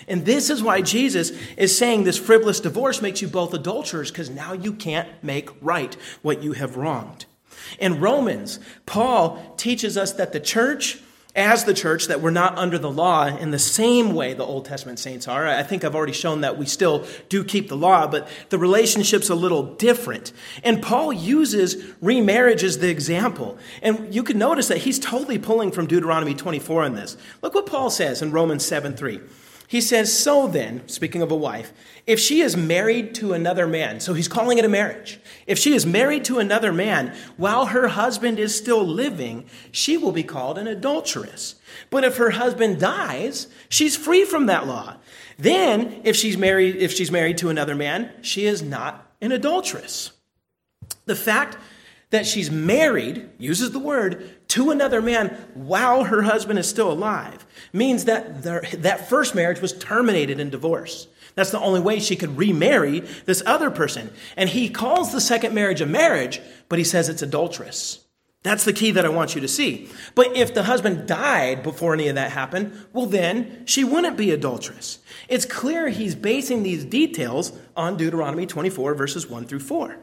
[0.08, 4.30] And this is why Jesus is saying this frivolous divorce makes you both adulterers, because
[4.30, 7.26] now you can't make right what you have wronged.
[7.80, 11.00] In Romans, Paul teaches us that the church
[11.38, 14.66] as the church that we're not under the law in the same way the Old
[14.66, 15.48] Testament saints are.
[15.48, 19.30] I think I've already shown that we still do keep the law, but the relationship's
[19.30, 20.34] a little different.
[20.64, 23.60] And Paul uses remarriage as the example.
[23.84, 27.16] And you can notice that he's totally pulling from Deuteronomy 24 in this.
[27.44, 29.22] Look what Paul says in Romans 7 3.
[29.68, 31.74] He says, So then, speaking of a wife,
[32.08, 35.20] if she is married to another man, so he's calling it a marriage.
[35.46, 40.14] If she is married to another man while her husband is still living, she will
[40.14, 41.56] be called an adulteress.
[41.90, 44.96] But if her husband dies, she's free from that law.
[45.38, 50.12] Then, if she's married, if she's married to another man, she is not an adulteress.
[51.06, 51.58] The fact
[52.10, 57.46] that she's married, uses the word, to another man while her husband is still alive
[57.74, 61.08] means that the, that first marriage was terminated in divorce.
[61.36, 64.12] That's the only way she could remarry this other person.
[64.36, 68.06] And he calls the second marriage a marriage, but he says it's adulterous.
[68.44, 69.90] That's the key that I want you to see.
[70.16, 74.32] But if the husband died before any of that happened, well, then she wouldn't be
[74.32, 75.00] adulterous.
[75.28, 79.98] It's clear he's basing these details on Deuteronomy 24, verses 1 through 4.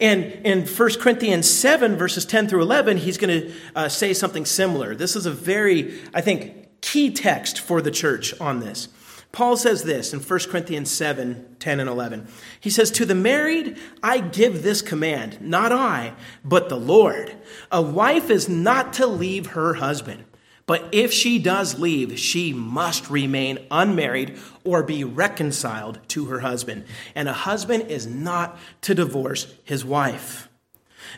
[0.00, 4.44] And in 1 Corinthians 7, verses 10 through 11, he's going to uh, say something
[4.44, 4.94] similar.
[4.94, 8.88] This is a very, I think, key text for the church on this.
[9.32, 12.28] Paul says this in 1 Corinthians 7 10 and 11.
[12.60, 17.36] He says, To the married, I give this command, not I, but the Lord.
[17.70, 20.24] A wife is not to leave her husband.
[20.68, 26.84] But if she does leave, she must remain unmarried or be reconciled to her husband.
[27.14, 30.46] And a husband is not to divorce his wife.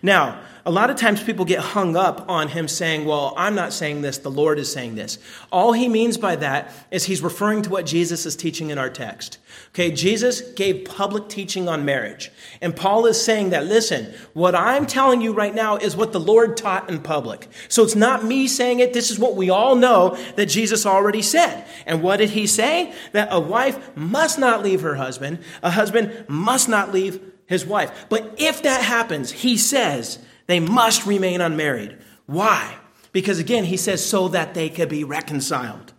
[0.03, 3.73] Now, a lot of times people get hung up on him saying, Well, I'm not
[3.73, 5.19] saying this, the Lord is saying this.
[5.51, 8.89] All he means by that is he's referring to what Jesus is teaching in our
[8.89, 9.39] text.
[9.73, 12.33] Okay, Jesus gave public teaching on marriage.
[12.61, 16.19] And Paul is saying that, listen, what I'm telling you right now is what the
[16.19, 17.47] Lord taught in public.
[17.69, 18.93] So it's not me saying it.
[18.93, 21.65] This is what we all know that Jesus already said.
[21.87, 22.93] And what did he say?
[23.13, 28.07] That a wife must not leave her husband, a husband must not leave his wife.
[28.09, 30.19] But if that happens, he says
[30.49, 31.97] they must remain unmarried.
[32.27, 32.77] Why?
[33.13, 35.93] Because again, he says so that they could be reconciled.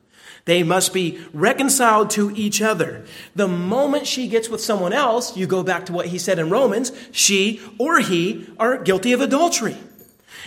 [0.46, 3.06] They must be reconciled to each other.
[3.36, 6.50] The moment she gets with someone else, you go back to what he said in
[6.50, 9.78] Romans, she or he are guilty of adultery.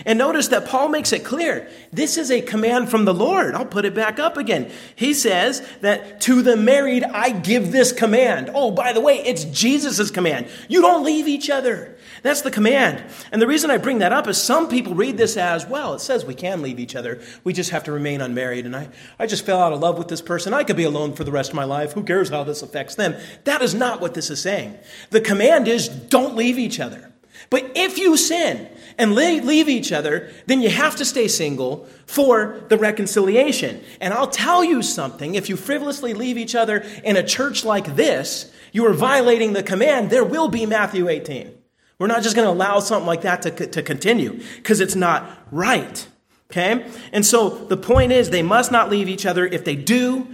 [0.04, 3.54] And notice that Paul makes it clear this is a command from the Lord.
[3.54, 4.72] I'll put it back up again.
[4.96, 8.50] He says that to the married, I give this command.
[8.54, 10.48] Oh, by the way, it's Jesus' command.
[10.68, 11.93] You don't leave each other.
[12.24, 13.04] That's the command.
[13.32, 15.92] And the reason I bring that up is some people read this as well.
[15.92, 17.20] It says we can leave each other.
[17.44, 18.64] We just have to remain unmarried.
[18.64, 20.54] And I, I just fell out of love with this person.
[20.54, 21.92] I could be alone for the rest of my life.
[21.92, 23.14] Who cares how this affects them?
[23.44, 24.78] That is not what this is saying.
[25.10, 27.12] The command is don't leave each other.
[27.50, 32.64] But if you sin and leave each other, then you have to stay single for
[32.70, 33.84] the reconciliation.
[34.00, 37.96] And I'll tell you something if you frivolously leave each other in a church like
[37.96, 40.08] this, you are violating the command.
[40.08, 41.63] There will be Matthew 18.
[41.98, 45.30] We're not just going to allow something like that to, to continue because it's not
[45.50, 46.06] right.
[46.50, 46.86] Okay?
[47.12, 49.46] And so the point is, they must not leave each other.
[49.46, 50.26] If they do,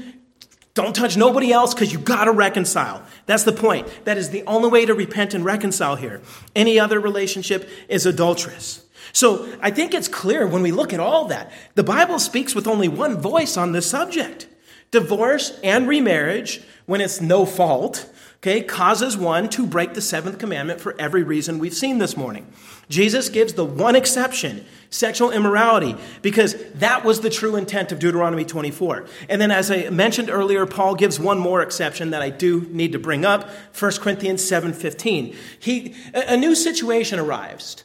[0.74, 3.02] don't touch nobody else because you got to reconcile.
[3.26, 3.86] That's the point.
[4.04, 6.22] That is the only way to repent and reconcile here.
[6.54, 8.86] Any other relationship is adulterous.
[9.12, 12.66] So I think it's clear when we look at all that, the Bible speaks with
[12.66, 14.46] only one voice on this subject.
[14.90, 18.08] Divorce and remarriage, when it's no fault,
[18.40, 22.50] okay, causes one to break the seventh commandment for every reason we've seen this morning.
[22.88, 28.44] Jesus gives the one exception sexual immorality, because that was the true intent of Deuteronomy
[28.44, 29.06] 24.
[29.28, 32.92] And then, as I mentioned earlier, Paul gives one more exception that I do need
[32.92, 35.36] to bring up 1 Corinthians 7.15.
[35.60, 37.84] He, a new situation arrives.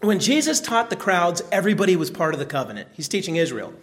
[0.00, 2.88] When Jesus taught the crowds, everybody was part of the covenant.
[2.92, 3.74] He's teaching Israel.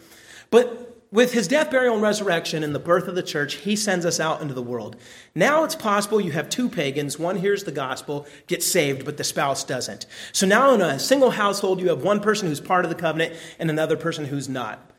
[0.50, 0.85] But
[1.16, 4.20] with his death, burial, and resurrection and the birth of the church, he sends us
[4.20, 4.98] out into the world.
[5.34, 7.18] Now it's possible you have two pagans.
[7.18, 10.06] One hears the gospel, gets saved, but the spouse doesn't.
[10.34, 13.34] So now in a single household, you have one person who's part of the covenant
[13.58, 14.92] and another person who's not.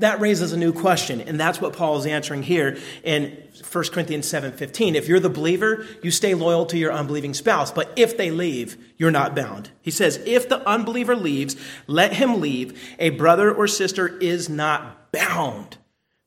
[0.00, 3.36] That raises a new question, and that's what Paul is answering here in
[3.70, 4.94] 1 Corinthians 7:15.
[4.96, 8.78] If you're the believer, you stay loyal to your unbelieving spouse, but if they leave,
[8.96, 9.70] you're not bound.
[9.82, 11.54] He says, "If the unbeliever leaves,
[11.86, 12.80] let him leave.
[12.98, 15.76] A brother or sister is not bound.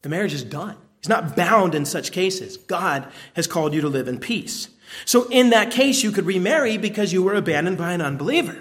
[0.03, 0.75] The marriage is done.
[1.01, 2.57] He's not bound in such cases.
[2.57, 4.69] God has called you to live in peace.
[5.05, 8.55] So, in that case, you could remarry because you were abandoned by an unbeliever.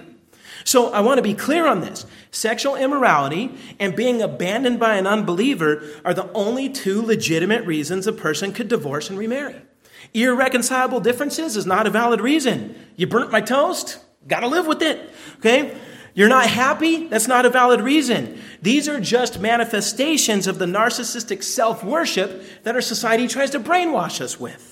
[0.64, 2.06] So, I want to be clear on this.
[2.30, 8.12] Sexual immorality and being abandoned by an unbeliever are the only two legitimate reasons a
[8.12, 9.60] person could divorce and remarry.
[10.14, 12.74] Irreconcilable differences is not a valid reason.
[12.96, 13.98] You burnt my toast?
[14.26, 15.10] Gotta live with it.
[15.38, 15.76] Okay?
[16.14, 17.06] You're not happy?
[17.06, 18.40] That's not a valid reason.
[18.60, 24.20] These are just manifestations of the narcissistic self worship that our society tries to brainwash
[24.20, 24.71] us with.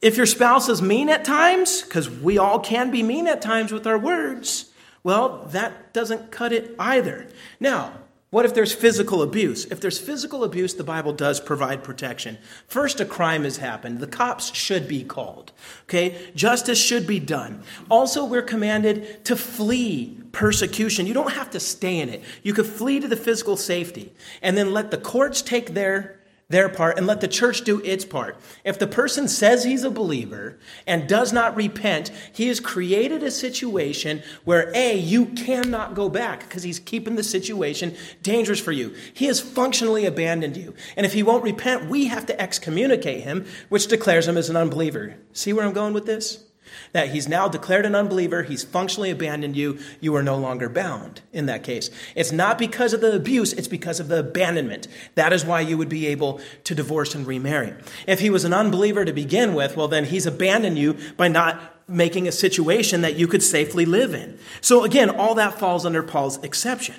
[0.00, 3.72] If your spouse is mean at times, because we all can be mean at times
[3.72, 4.70] with our words,
[5.02, 7.26] well, that doesn't cut it either.
[7.58, 7.92] Now,
[8.30, 9.64] What if there's physical abuse?
[9.64, 12.36] If there's physical abuse, the Bible does provide protection.
[12.66, 14.00] First, a crime has happened.
[14.00, 15.52] The cops should be called.
[15.84, 16.30] Okay?
[16.34, 17.62] Justice should be done.
[17.90, 21.06] Also, we're commanded to flee persecution.
[21.06, 22.22] You don't have to stay in it.
[22.42, 26.17] You could flee to the physical safety and then let the courts take their
[26.50, 28.38] their part and let the church do its part.
[28.64, 33.30] If the person says he's a believer and does not repent, he has created a
[33.30, 38.94] situation where A, you cannot go back because he's keeping the situation dangerous for you.
[39.12, 40.74] He has functionally abandoned you.
[40.96, 44.56] And if he won't repent, we have to excommunicate him, which declares him as an
[44.56, 45.16] unbeliever.
[45.34, 46.47] See where I'm going with this?
[46.92, 51.22] That he's now declared an unbeliever, he's functionally abandoned you, you are no longer bound
[51.32, 51.90] in that case.
[52.14, 54.88] It's not because of the abuse, it's because of the abandonment.
[55.14, 57.74] That is why you would be able to divorce and remarry.
[58.06, 61.60] If he was an unbeliever to begin with, well, then he's abandoned you by not
[61.88, 64.38] making a situation that you could safely live in.
[64.60, 66.96] So again, all that falls under Paul's exception.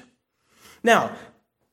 [0.83, 1.15] Now,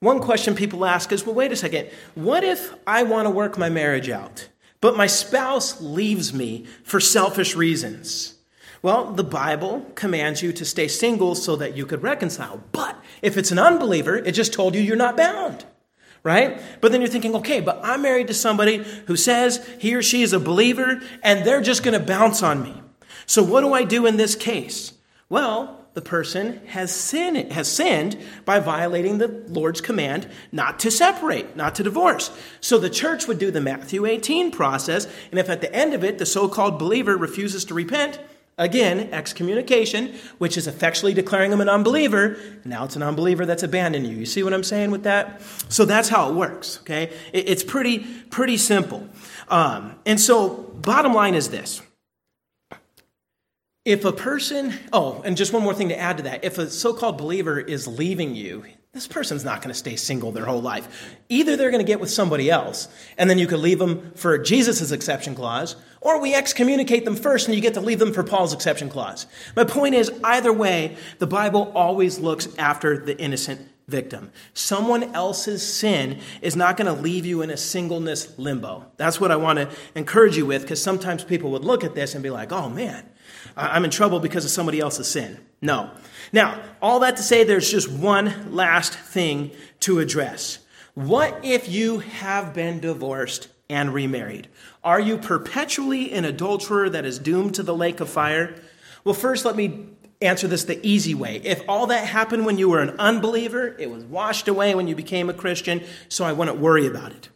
[0.01, 3.57] one question people ask is well, wait a second, what if I want to work
[3.57, 4.49] my marriage out?
[4.81, 8.35] But my spouse leaves me for selfish reasons.
[8.83, 12.63] Well, the Bible commands you to stay single so that you could reconcile.
[12.73, 15.65] But if it's an unbeliever, it just told you you're not bound,
[16.23, 16.61] right?
[16.81, 20.23] But then you're thinking, okay, but I'm married to somebody who says he or she
[20.23, 22.83] is a believer and they're just going to bounce on me.
[23.25, 24.93] So what do I do in this case?
[25.29, 31.57] Well, the person has sinned, has sinned by violating the Lord's command not to separate,
[31.57, 32.31] not to divorce.
[32.61, 36.05] So the church would do the Matthew 18 process, and if at the end of
[36.05, 38.21] it the so called believer refuses to repent,
[38.59, 42.37] again, excommunication, which is effectually declaring him an unbeliever,
[42.67, 44.17] now it's an unbeliever that's abandoned you.
[44.17, 45.41] You see what I'm saying with that?
[45.71, 47.11] So that's how it works, okay?
[47.33, 49.09] It's pretty, pretty simple.
[49.49, 51.81] Um, and so, bottom line is this
[53.87, 56.45] if a person, oh, and just one more thing to add to that.
[56.45, 60.33] If a so called believer is leaving you, this person's not going to stay single
[60.33, 61.15] their whole life.
[61.29, 64.39] Either they're going to get with somebody else, and then you could leave them for
[64.39, 68.25] Jesus' exception clause, or we excommunicate them first and you get to leave them for
[68.25, 69.27] Paul's exception clause.
[69.55, 74.33] My point is, either way, the Bible always looks after the innocent victim.
[74.53, 78.87] Someone else's sin is not going to leave you in a singleness limbo.
[78.97, 82.15] That's what I want to encourage you with, because sometimes people would look at this
[82.15, 83.05] and be like, oh man,
[83.57, 85.39] I'm in trouble because of somebody else's sin.
[85.63, 85.91] No.
[86.33, 90.59] Now, all that to say, there's just one last thing to address.
[90.95, 94.49] What if you have been divorced and remarried?
[94.85, 98.55] Are you perpetually an adulterer that is doomed to the lake of fire?
[99.05, 99.89] Well, first, let me
[100.21, 101.41] answer this the easy way.
[101.45, 104.95] If all that happened when you were an unbeliever, it was washed away when you
[104.95, 107.29] became a Christian, so I wouldn't worry about it.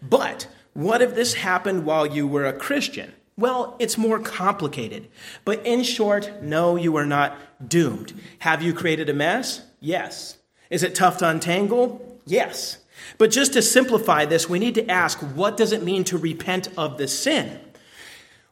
[0.00, 3.12] But what if this happened while you were a Christian?
[3.42, 5.08] Well, it's more complicated.
[5.44, 7.36] But in short, no, you are not
[7.68, 8.12] doomed.
[8.38, 9.62] Have you created a mess?
[9.80, 10.38] Yes.
[10.70, 12.20] Is it tough to untangle?
[12.24, 12.78] Yes.
[13.18, 16.68] But just to simplify this, we need to ask what does it mean to repent
[16.78, 17.58] of the sin?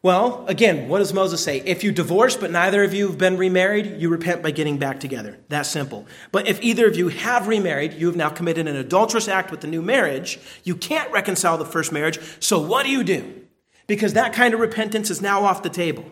[0.02, 1.60] Well, again, what does Moses say?
[1.60, 4.98] If you divorce but neither of you have been remarried, you repent by getting back
[4.98, 5.38] together.
[5.50, 6.08] That simple.
[6.32, 9.60] But if either of you have remarried, you have now committed an adulterous act with
[9.60, 13.40] the new marriage, you can't reconcile the first marriage, so what do you do?
[13.90, 16.04] Because that kind of repentance is now off the table?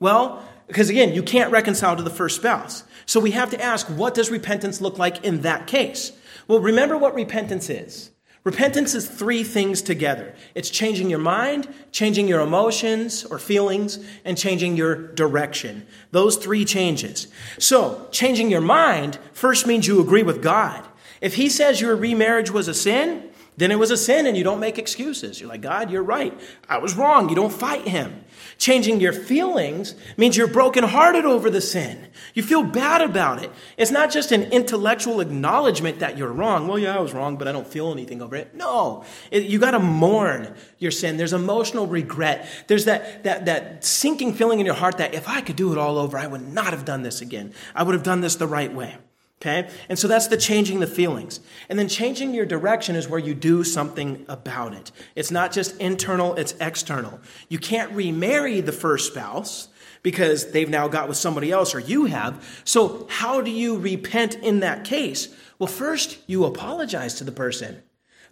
[0.00, 2.84] Well, because again, you can't reconcile to the first spouse.
[3.04, 6.12] So we have to ask, what does repentance look like in that case?
[6.46, 8.12] Well, remember what repentance is.
[8.44, 14.38] Repentance is three things together it's changing your mind, changing your emotions or feelings, and
[14.38, 15.86] changing your direction.
[16.12, 17.28] Those three changes.
[17.58, 20.82] So, changing your mind first means you agree with God.
[21.20, 23.28] If He says your remarriage was a sin,
[23.58, 25.40] then it was a sin and you don't make excuses.
[25.40, 26.32] You're like, God, you're right.
[26.68, 27.28] I was wrong.
[27.28, 28.24] You don't fight him.
[28.56, 32.06] Changing your feelings means you're brokenhearted over the sin.
[32.34, 33.50] You feel bad about it.
[33.76, 36.68] It's not just an intellectual acknowledgement that you're wrong.
[36.68, 38.54] Well, yeah, I was wrong, but I don't feel anything over it.
[38.54, 39.04] No.
[39.32, 41.16] It, you got to mourn your sin.
[41.16, 42.48] There's emotional regret.
[42.68, 45.78] There's that, that, that sinking feeling in your heart that if I could do it
[45.78, 47.52] all over, I would not have done this again.
[47.74, 48.98] I would have done this the right way.
[49.40, 49.70] Okay?
[49.88, 51.38] And so that's the changing the feelings.
[51.68, 54.90] And then changing your direction is where you do something about it.
[55.14, 57.20] It's not just internal, it's external.
[57.48, 59.68] You can't remarry the first spouse
[60.02, 62.62] because they've now got with somebody else or you have.
[62.64, 65.28] So how do you repent in that case?
[65.58, 67.82] Well, first, you apologize to the person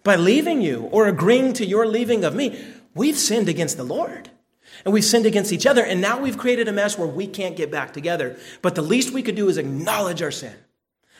[0.03, 2.61] by leaving you or agreeing to your leaving of me.
[2.93, 4.29] We've sinned against the Lord.
[4.85, 7.55] And we've sinned against each other, and now we've created a mess where we can't
[7.55, 8.37] get back together.
[8.61, 10.53] But the least we could do is acknowledge our sin.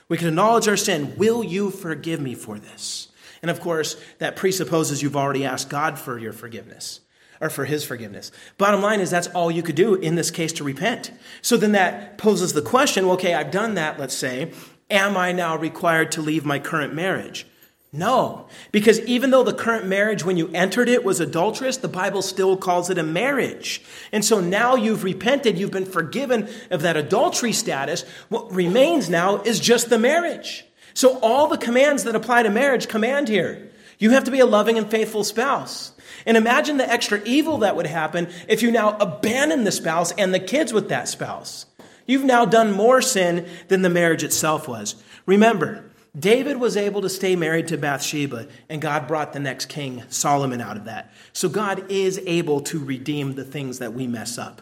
[0.09, 1.15] We can acknowledge our sin.
[1.17, 3.09] Will you forgive me for this?
[3.41, 7.01] And of course, that presupposes you've already asked God for your forgiveness
[7.39, 8.31] or for his forgiveness.
[8.57, 11.11] Bottom line is that's all you could do in this case to repent.
[11.41, 14.51] So then that poses the question well, okay, I've done that, let's say.
[14.89, 17.45] Am I now required to leave my current marriage?
[17.93, 22.21] No, because even though the current marriage, when you entered it, was adulterous, the Bible
[22.21, 23.81] still calls it a marriage.
[24.11, 28.03] And so now you've repented, you've been forgiven of that adultery status.
[28.27, 30.65] What remains now is just the marriage.
[30.93, 33.69] So all the commands that apply to marriage command here.
[33.99, 35.93] You have to be a loving and faithful spouse.
[36.25, 40.33] And imagine the extra evil that would happen if you now abandon the spouse and
[40.33, 41.65] the kids with that spouse.
[42.05, 44.95] You've now done more sin than the marriage itself was.
[45.25, 45.85] Remember,
[46.17, 50.61] David was able to stay married to Bathsheba, and God brought the next king, Solomon,
[50.61, 51.13] out of that.
[51.33, 54.61] So God is able to redeem the things that we mess up.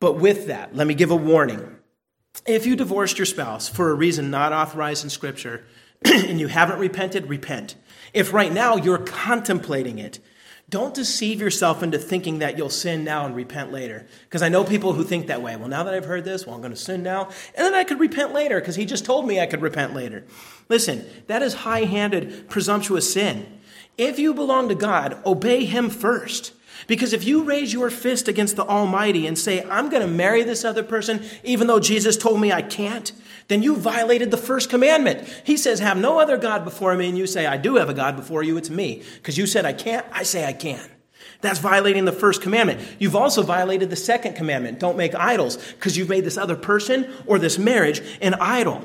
[0.00, 1.76] But with that, let me give a warning.
[2.46, 5.64] If you divorced your spouse for a reason not authorized in Scripture
[6.04, 7.74] and you haven't repented, repent.
[8.12, 10.20] If right now you're contemplating it,
[10.68, 14.06] don't deceive yourself into thinking that you'll sin now and repent later.
[14.24, 15.54] Because I know people who think that way.
[15.54, 17.84] Well, now that I've heard this, well, I'm going to sin now, and then I
[17.84, 20.24] could repent later because he just told me I could repent later.
[20.68, 23.60] Listen, that is high handed, presumptuous sin.
[23.96, 26.52] If you belong to God, obey him first.
[26.86, 30.42] Because if you raise your fist against the Almighty and say, I'm going to marry
[30.42, 33.12] this other person, even though Jesus told me I can't,
[33.48, 35.26] then you violated the first commandment.
[35.44, 37.94] He says, Have no other God before me, and you say, I do have a
[37.94, 39.02] God before you, it's me.
[39.16, 40.80] Because you said I can't, I say I can.
[41.40, 42.80] That's violating the first commandment.
[42.98, 44.80] You've also violated the second commandment.
[44.80, 48.82] Don't make idols, because you've made this other person or this marriage an idol.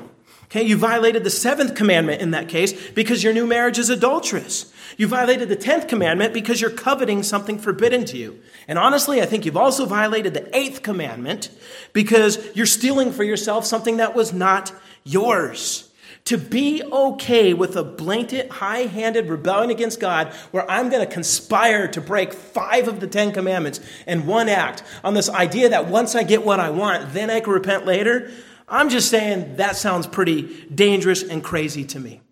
[0.52, 4.70] Okay, you violated the seventh commandment in that case because your new marriage is adulterous.
[4.98, 8.38] You violated the tenth commandment because you're coveting something forbidden to you.
[8.68, 11.48] And honestly, I think you've also violated the eighth commandment
[11.94, 14.74] because you're stealing for yourself something that was not
[15.04, 15.90] yours.
[16.26, 21.10] To be okay with a blanket, high handed rebellion against God, where I'm going to
[21.10, 25.88] conspire to break five of the Ten Commandments in one act on this idea that
[25.88, 28.30] once I get what I want, then I can repent later,
[28.72, 32.22] I'm just saying that sounds pretty dangerous and crazy to me.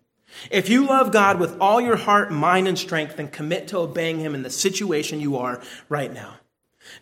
[0.49, 4.19] If you love God with all your heart, mind, and strength, then commit to obeying
[4.19, 6.37] Him in the situation you are right now.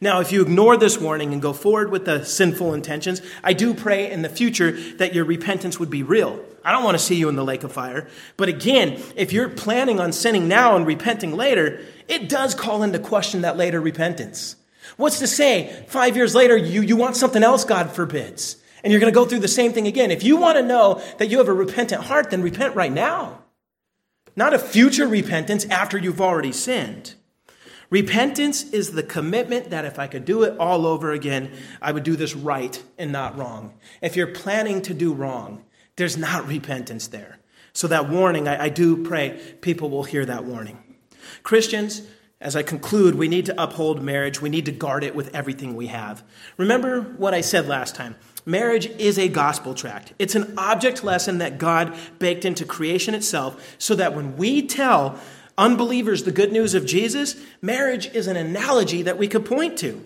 [0.02, 3.74] Now, if you ignore this warning and go forward with the sinful intentions, I do
[3.74, 6.44] pray in the future that your repentance would be real.
[6.66, 8.10] I don't want to see you in the lake of fire.
[8.36, 11.80] But again, if you're planning on sinning now and repenting later,
[12.10, 14.58] it does call into question that later repentance.
[14.98, 18.58] What's to say five years later you, you want something else God forbids?
[18.84, 20.12] And you're going to go through the same thing again.
[20.12, 23.40] If you want to know that you have a repentant heart, then repent right now.
[24.36, 27.16] Not a future repentance after you've already sinned.
[27.90, 31.52] Repentance is the commitment that if I could do it all over again,
[31.82, 33.74] I would do this right and not wrong.
[34.02, 35.66] If you're planning to do wrong,
[35.96, 37.40] there's not repentance there.
[37.74, 40.84] So, that warning, I, I do pray people will hear that warning.
[41.44, 42.08] Christians,
[42.42, 44.42] as I conclude, we need to uphold marriage.
[44.42, 46.24] We need to guard it with everything we have.
[46.58, 48.16] Remember what I said last time.
[48.50, 50.14] Marriage is a gospel tract.
[50.18, 55.20] It's an object lesson that God baked into creation itself so that when we tell
[55.56, 60.04] unbelievers the good news of Jesus, marriage is an analogy that we could point to.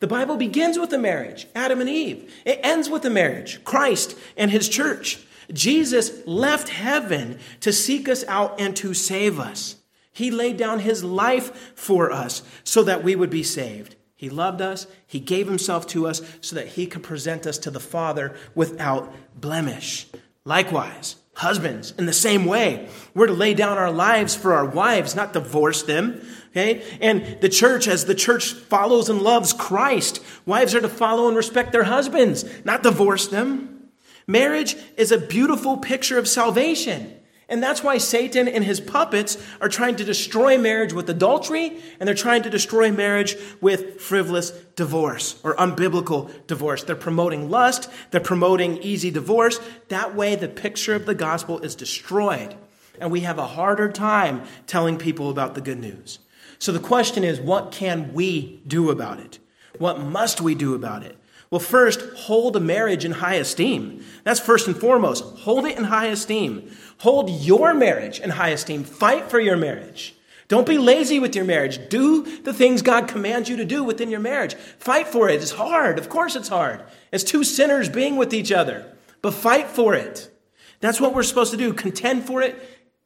[0.00, 2.34] The Bible begins with a marriage, Adam and Eve.
[2.44, 5.24] It ends with a marriage, Christ and his church.
[5.52, 9.76] Jesus left heaven to seek us out and to save us.
[10.10, 13.94] He laid down his life for us so that we would be saved.
[14.16, 14.86] He loved us.
[15.06, 19.12] He gave himself to us so that he could present us to the Father without
[19.38, 20.06] blemish.
[20.44, 25.16] Likewise, husbands, in the same way, we're to lay down our lives for our wives,
[25.16, 26.20] not divorce them.
[26.50, 26.82] Okay?
[27.00, 31.36] And the church, as the church follows and loves Christ, wives are to follow and
[31.36, 33.90] respect their husbands, not divorce them.
[34.26, 37.14] Marriage is a beautiful picture of salvation.
[37.48, 42.06] And that's why Satan and his puppets are trying to destroy marriage with adultery, and
[42.06, 46.82] they're trying to destroy marriage with frivolous divorce or unbiblical divorce.
[46.82, 49.60] They're promoting lust, they're promoting easy divorce.
[49.88, 52.56] That way, the picture of the gospel is destroyed,
[52.98, 56.20] and we have a harder time telling people about the good news.
[56.58, 59.38] So the question is what can we do about it?
[59.78, 61.18] What must we do about it?
[61.54, 64.04] Well, first, hold a marriage in high esteem.
[64.24, 65.22] That's first and foremost.
[65.42, 66.68] Hold it in high esteem.
[66.98, 68.82] Hold your marriage in high esteem.
[68.82, 70.16] Fight for your marriage.
[70.48, 71.88] Don't be lazy with your marriage.
[71.88, 74.56] Do the things God commands you to do within your marriage.
[74.56, 75.40] Fight for it.
[75.40, 75.96] It's hard.
[75.96, 76.82] Of course, it's hard.
[77.12, 78.92] It's two sinners being with each other,
[79.22, 80.36] but fight for it.
[80.80, 81.72] That's what we're supposed to do.
[81.72, 82.60] Contend for it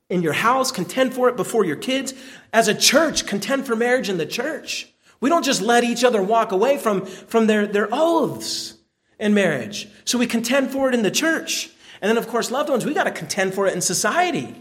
[0.08, 2.14] in your house, contend for it before your kids.
[2.54, 4.90] As a church, contend for marriage in the church.
[5.20, 8.74] We don't just let each other walk away from, from their, their oaths
[9.18, 9.88] in marriage.
[10.04, 11.70] So we contend for it in the church.
[12.00, 14.54] And then, of course, loved ones, we got to contend for it in society.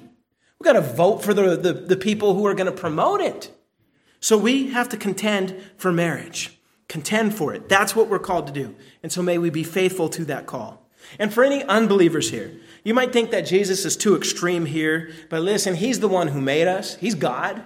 [0.60, 3.52] We got to vote for the, the, the people who are going to promote it.
[4.20, 6.58] So we have to contend for marriage,
[6.88, 7.70] contend for it.
[7.70, 8.76] That's what we're called to do.
[9.04, 10.90] And so may we be faithful to that call.
[11.20, 12.52] And for any unbelievers here,
[12.84, 16.42] you might think that Jesus is too extreme here, but listen, he's the one who
[16.42, 16.96] made us.
[16.96, 17.62] He's God.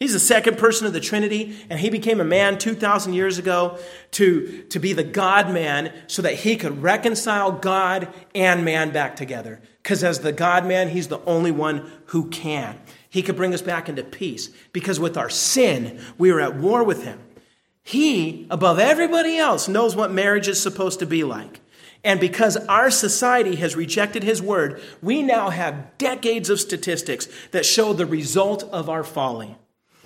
[0.00, 3.78] He's the second person of the Trinity, and he became a man 2,000 years ago
[4.12, 9.14] to, to be the God man so that he could reconcile God and man back
[9.14, 9.60] together.
[9.82, 12.80] Because as the God man, he's the only one who can.
[13.10, 16.82] He could bring us back into peace because with our sin, we were at war
[16.82, 17.20] with him.
[17.82, 21.60] He, above everybody else, knows what marriage is supposed to be like.
[22.02, 27.66] And because our society has rejected his word, we now have decades of statistics that
[27.66, 29.58] show the result of our folly.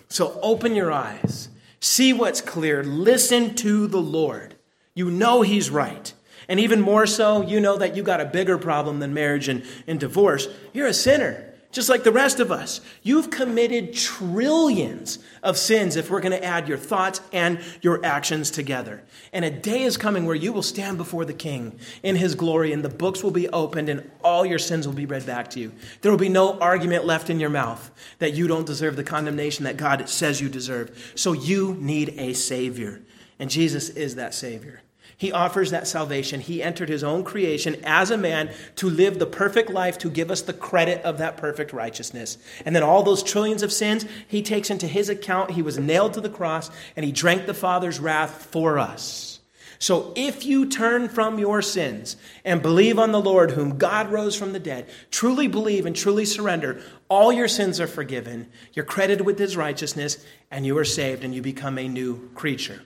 [0.09, 1.49] So open your eyes,
[1.81, 4.55] see what's clear, listen to the Lord.
[4.95, 6.13] You know he's right.
[6.49, 9.65] And even more so, you know that you got a bigger problem than marriage and,
[9.87, 10.49] and divorce.
[10.73, 12.81] You're a sinner just like the rest of us.
[13.03, 18.53] You've committed trillions of sins if we're going to add your thoughts and your actions
[18.53, 19.03] together.
[19.33, 22.73] And a day is coming where you will stand before the King in his glory,
[22.73, 25.61] and the books will be opened, and all your sins will be read back to
[25.61, 25.73] you.
[26.01, 27.91] There will be no argument left in your mouth
[28.21, 31.13] that you don't deserve the condemnation that God says you deserve.
[31.17, 33.03] So you need a Savior,
[33.41, 34.84] and Jesus is that Savior.
[35.17, 36.41] He offers that salvation.
[36.41, 40.31] He entered his own creation as a man to live the perfect life, to give
[40.31, 42.39] us the credit of that perfect righteousness.
[42.65, 45.53] And then all those trillions of sins, he takes into his account.
[45.53, 49.35] He was nailed to the cross and he drank the Father's wrath for us.
[49.79, 54.35] So if you turn from your sins and believe on the Lord, whom God rose
[54.35, 58.49] from the dead, truly believe and truly surrender, all your sins are forgiven.
[58.73, 62.83] You're credited with his righteousness and you are saved and you become a new creature.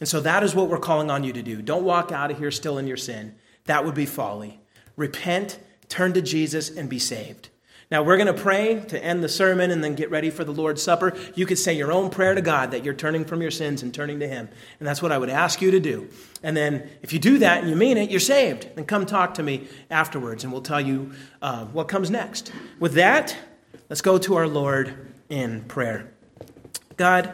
[0.00, 1.62] And so that is what we're calling on you to do.
[1.62, 3.34] Don't walk out of here still in your sin.
[3.64, 4.60] That would be folly.
[4.96, 5.58] Repent,
[5.88, 7.48] turn to Jesus, and be saved.
[7.90, 10.52] Now, we're going to pray to end the sermon and then get ready for the
[10.52, 11.16] Lord's Supper.
[11.34, 13.94] You could say your own prayer to God that you're turning from your sins and
[13.94, 14.50] turning to Him.
[14.78, 16.08] And that's what I would ask you to do.
[16.42, 18.68] And then, if you do that and you mean it, you're saved.
[18.74, 22.52] Then come talk to me afterwards and we'll tell you uh, what comes next.
[22.78, 23.34] With that,
[23.88, 26.12] let's go to our Lord in prayer.
[26.98, 27.32] God,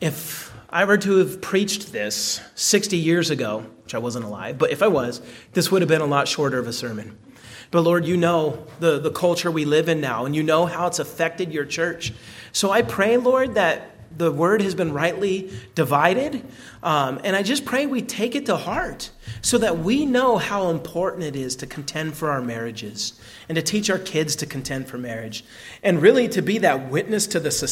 [0.00, 4.70] if I were to have preached this 60 years ago, which I wasn't alive, but
[4.70, 5.20] if I was,
[5.52, 7.16] this would have been a lot shorter of a sermon.
[7.70, 10.86] But Lord, you know the, the culture we live in now, and you know how
[10.86, 12.12] it's affected your church.
[12.52, 16.44] So I pray, Lord, that the word has been rightly divided.
[16.82, 19.10] Um, and I just pray we take it to heart
[19.42, 23.62] so that we know how important it is to contend for our marriages and to
[23.62, 25.44] teach our kids to contend for marriage
[25.82, 27.64] and really to be that witness to the society